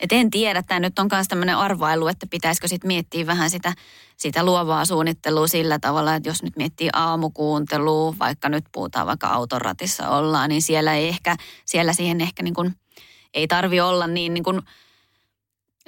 Et 0.01 0.13
en 0.13 0.31
tiedä, 0.31 0.63
tämä 0.63 0.81
nyt 0.81 0.99
on 0.99 1.09
myös 1.13 1.29
tämmöinen 1.29 1.57
arvailu, 1.57 2.09
että 2.09 2.27
pitäisikö 2.31 2.69
sitten 2.69 2.89
miettiä 2.89 3.27
vähän 3.27 3.51
sitä, 3.51 3.75
sitä 4.17 4.45
luovaa 4.45 4.85
suunnittelua 4.85 5.47
sillä 5.47 5.79
tavalla, 5.79 6.15
että 6.15 6.29
jos 6.29 6.43
nyt 6.43 6.57
miettii 6.57 6.91
aamukuuntelua, 6.93 8.15
vaikka 8.19 8.49
nyt 8.49 8.65
puhutaan 8.73 9.07
vaikka 9.07 9.27
autoratissa 9.27 10.09
ollaan, 10.09 10.49
niin 10.49 10.63
siellä 10.63 10.95
ei 10.95 11.09
ehkä, 11.09 11.37
siellä 11.65 11.93
siihen 11.93 12.21
ehkä 12.21 12.43
niin 12.43 12.55
kuin, 12.55 12.75
ei 13.35 13.47
tarvi 13.47 13.81
olla 13.81 14.07
niin, 14.07 14.35
niin 14.35 14.45
kuin, 14.45 14.61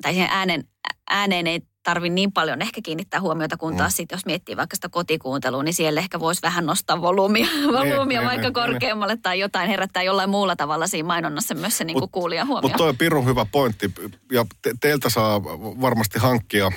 tai 0.03 0.13
siihen 0.13 0.29
äänen, 0.31 0.65
ääneen 1.11 1.47
ei 1.47 1.61
tarvi 1.83 2.11
niin 2.11 2.33
paljon 2.33 2.63
ehkä 2.63 2.81
kiinnittää 2.85 3.21
huomiota, 3.21 3.57
kun 3.57 3.77
taas 3.77 3.97
sitten 3.97 4.17
jos 4.17 4.27
miettii 4.27 4.57
vaikka 4.57 4.77
sitä 4.77 4.89
kotikuuntelua, 4.89 5.63
niin 5.63 5.75
siellä 5.75 6.01
ehkä 6.01 6.21
voisi 6.21 6.43
vähän 6.43 6.67
nostaa 6.67 7.01
volyymia, 7.03 7.47
volyymia 7.73 8.21
niin, 8.21 8.29
vaikka 8.29 8.47
niin, 8.47 8.53
korkeammalle 8.53 9.17
tai 9.17 9.39
jotain 9.39 9.69
herättää 9.69 10.03
jollain 10.03 10.31
muulla 10.31 10.57
tavalla 10.57 10.87
siinä 10.87 11.07
mainonnassa 11.07 11.55
myös 11.55 11.79
se 11.79 11.85
niin 11.85 11.99
kuin 11.99 12.11
kuulijan 12.11 12.47
huomio. 12.47 12.63
Mutta 12.63 12.79
toi 12.79 12.89
on 12.89 12.97
pirun 12.97 13.27
hyvä 13.27 13.47
pointti 13.53 13.93
ja 14.33 14.47
te, 14.63 14.75
teiltä 14.81 15.11
saa 15.11 15.45
varmasti 15.81 16.19
hankkia 16.19 16.71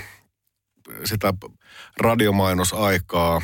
sitä 1.03 1.33
radiomainosaikaa 1.97 3.41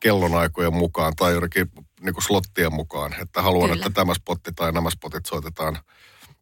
kellonaikojen 0.00 0.74
mukaan 0.74 1.12
tai 1.16 1.32
jotenkin 1.32 1.70
niin 2.02 2.14
kuin 2.14 2.24
slottien 2.24 2.74
mukaan, 2.74 3.14
että 3.22 3.42
haluan, 3.42 3.70
Kyllä. 3.70 3.86
että 3.86 3.94
tämä 3.94 4.14
spotti 4.14 4.52
tai 4.52 4.72
nämä 4.72 4.90
spotit 4.90 5.26
soitetaan 5.26 5.78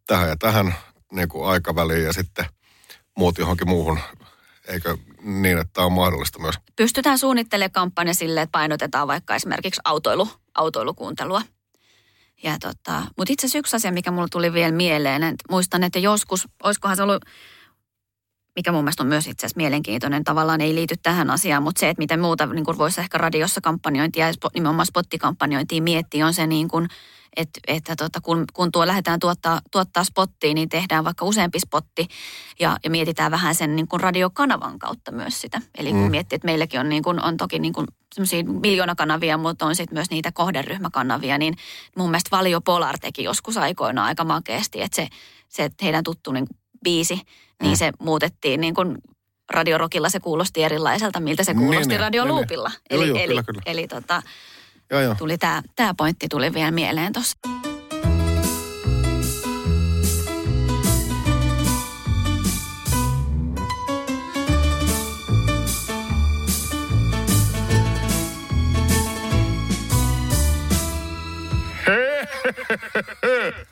tähän 0.07 0.29
ja 0.29 0.37
tähän 0.37 0.75
niin 1.13 1.29
kuin 1.29 1.49
aikaväliin 1.49 2.05
ja 2.05 2.13
sitten 2.13 2.45
muut 3.17 3.39
johonkin 3.39 3.69
muuhun. 3.69 4.01
Eikö 4.69 4.97
niin, 5.23 5.59
että 5.59 5.73
tämä 5.73 5.87
on 5.87 5.93
mahdollista 5.93 6.39
myös? 6.39 6.55
pystytään 6.77 7.19
suunnittelemaan 7.19 7.73
kampanja 7.73 8.15
silleen, 8.15 8.43
että 8.43 8.53
painotetaan 8.53 9.09
vaikka 9.09 9.35
esimerkiksi 9.35 9.81
autoilu, 9.85 10.29
autoilukuuntelua. 10.55 11.43
Ja 12.43 12.59
tota, 12.61 13.03
mutta 13.17 13.33
itse 13.33 13.47
asiassa 13.47 13.59
yksi 13.59 13.77
asia, 13.77 13.93
mikä 13.93 14.11
mulle 14.11 14.29
tuli 14.31 14.53
vielä 14.53 14.73
mieleen, 14.73 15.23
että 15.23 15.45
muistan, 15.51 15.83
että 15.83 15.99
joskus, 15.99 16.49
olisikohan 16.63 16.97
se 16.97 17.03
ollut, 17.03 17.25
mikä 18.57 18.73
mun 18.73 18.85
mielestä 18.85 19.03
on 19.03 19.09
myös 19.09 19.27
itse 19.27 19.47
asiassa 19.47 19.57
mielenkiintoinen, 19.57 20.25
tavallaan 20.25 20.61
ei 20.61 20.75
liity 20.75 20.95
tähän 21.03 21.31
asiaan, 21.31 21.63
mutta 21.63 21.81
se, 21.81 21.89
että 21.89 22.01
miten 22.01 22.21
muuta 22.21 22.47
niin 22.47 22.65
kuin 22.65 22.79
voisi 22.79 23.01
ehkä 23.01 23.19
radiossa 23.19 23.61
kampanjointia 23.61 24.27
ja 24.27 24.35
nimenomaan 24.55 24.87
spottikampanjointia 24.87 25.83
miettiä, 25.83 26.27
on 26.27 26.35
se 26.35 26.47
niin 26.47 26.69
kuin, 26.69 26.89
että, 27.37 27.61
että 27.67 27.97
tota, 27.97 28.21
kun, 28.21 28.45
kun 28.53 28.73
tuo 28.73 28.87
lähdetään 28.87 29.21
tuottaa, 29.21 29.61
tuottaa 29.73 30.05
spottia, 30.05 30.55
niin 30.55 30.69
tehdään 30.69 31.05
vaikka 31.05 31.25
useampi 31.25 31.61
spotti 31.61 32.09
ja, 32.61 32.77
ja 32.85 32.91
mietitään 32.91 33.31
vähän 33.31 33.55
sen 33.55 33.77
niin 33.77 33.89
kuin 33.89 34.01
radiokanavan 34.01 34.79
kautta 34.79 35.13
myös 35.13 35.41
sitä. 35.41 35.61
Eli 35.79 35.91
kun 35.91 36.01
Mm. 36.01 36.11
miettii, 36.11 36.37
että 36.37 36.47
meilläkin 36.47 36.81
on, 36.81 36.89
niin 36.89 37.03
kuin, 37.03 37.23
on 37.23 37.37
toki 37.37 37.59
niin 37.59 37.73
kuin 37.73 37.87
semmoisia 38.15 38.45
miljoonakanavia, 38.45 39.39
mutta 39.39 39.67
on 39.67 39.77
sitten 39.77 39.97
myös 39.97 40.11
niitä 40.11 40.33
kohderyhmäkanavia, 40.33 41.39
niin 41.39 41.55
mun 41.97 42.11
mielestä 42.11 42.37
Valio 42.37 42.61
Polar 42.61 42.99
teki 42.99 43.23
joskus 43.25 43.57
aikoinaan 43.57 44.07
aika 44.07 44.25
makeasti, 44.25 44.83
että 44.83 44.97
se, 44.97 45.09
se 45.49 45.65
että 45.65 45.85
heidän 45.85 46.05
tuttu 46.05 46.33
niin 46.33 46.47
kuin 46.47 46.59
biisi, 46.85 47.21
niin 47.63 47.73
Mm. 47.73 47.77
se 47.77 47.93
muutettiin 47.99 48.61
niin 48.61 48.75
kuin 48.75 48.99
radiorokilla 49.51 50.09
se 50.09 50.21
kuulosti 50.21 50.63
erilaiselta, 50.63 51.21
miltä 51.21 51.45
se 51.45 51.53
Niin, 51.53 51.59
kuulosti 51.67 51.89
niin, 51.89 52.01
radioluupilla. 52.01 52.69
niin, 52.69 52.79
niin. 52.91 52.99
Joo, 52.99 53.03
Eli, 53.03 53.09
joo, 53.09 53.19
eli, 53.19 53.27
kyllä, 53.29 53.43
kyllä. 53.43 53.63
eli 53.67 53.89
tota, 53.89 54.23
Joo, 54.91 55.01
joo. 55.01 55.15
tuli 55.15 55.39
tämä 55.39 55.63
tää 55.77 55.95
pointti 55.97 56.29
tuli 56.29 56.55
vielä 56.55 56.71
mieleen 56.71 57.13
tuossa. 57.13 57.37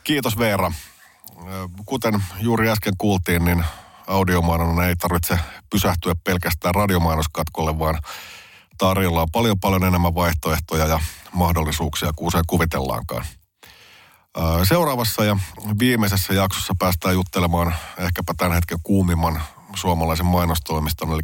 Kiitos 0.04 0.38
Veera. 0.38 0.72
Kuten 1.86 2.22
juuri 2.40 2.70
äsken 2.70 2.94
kuultiin, 2.98 3.44
niin 3.44 3.64
audiomainonnan 4.06 4.88
ei 4.88 4.96
tarvitse 4.96 5.38
pysähtyä 5.70 6.14
pelkästään 6.24 6.74
radiomainoskatkolle, 6.74 7.78
vaan 7.78 7.98
tarjolla 8.78 9.22
on 9.22 9.30
paljon 9.32 9.60
paljon 9.60 9.84
enemmän 9.84 10.14
vaihtoehtoja 10.14 10.86
ja 10.86 11.00
mahdollisuuksia 11.32 12.12
kuin 12.16 12.26
usein 12.28 12.44
kuvitellaankaan. 12.46 13.24
Seuraavassa 14.68 15.24
ja 15.24 15.36
viimeisessä 15.78 16.34
jaksossa 16.34 16.74
päästään 16.78 17.14
juttelemaan 17.14 17.74
ehkäpä 17.98 18.34
tämän 18.36 18.52
hetken 18.54 18.78
kuumimman 18.82 19.42
suomalaisen 19.76 20.26
mainostoimiston, 20.26 21.12
eli 21.12 21.22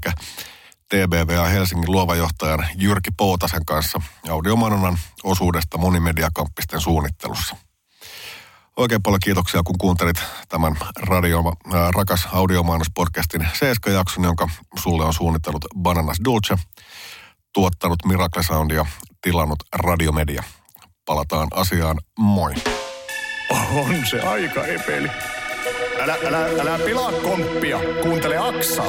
TBVA 0.89 1.47
Helsingin 1.47 1.93
luovajohtajan 1.93 2.67
Jyrki 2.77 3.11
Poutasen 3.17 3.65
kanssa 3.65 4.01
audiomainonnan 4.31 4.99
osuudesta 5.25 5.79
monimediakamppisten 5.79 6.81
suunnittelussa. 6.81 7.57
Oikein 8.77 9.03
paljon 9.03 9.21
kiitoksia, 9.25 9.63
kun 9.63 9.79
kuuntelit 9.79 10.17
tämän 10.49 10.77
radio, 10.97 11.39
äh, 11.75 11.91
rakas 11.91 12.29
audiomainospodcastin 12.33 13.49
Seiska-jakson, 13.53 14.25
jonka 14.25 14.49
sulle 14.79 15.05
on 15.05 15.15
suunnitellut 15.15 15.65
Bananas 15.79 16.17
Dulce, 16.25 16.57
tuottanut 17.53 18.05
Miracle 18.05 18.43
Soundia, 18.43 18.87
tilannut 19.23 19.59
Radiomedia. 19.75 20.43
Palataan 21.05 21.49
asiaan, 21.55 21.97
moi. 22.19 22.55
On 23.75 24.07
se 24.11 24.21
aika 24.21 24.67
epeli. 24.67 25.11
Älä, 26.01 26.17
älä, 26.27 26.47
älä 26.61 26.79
pilaa 26.79 27.13
komppia. 27.13 27.81
Kuuntele 28.03 28.39
Aksaa. 28.39 28.87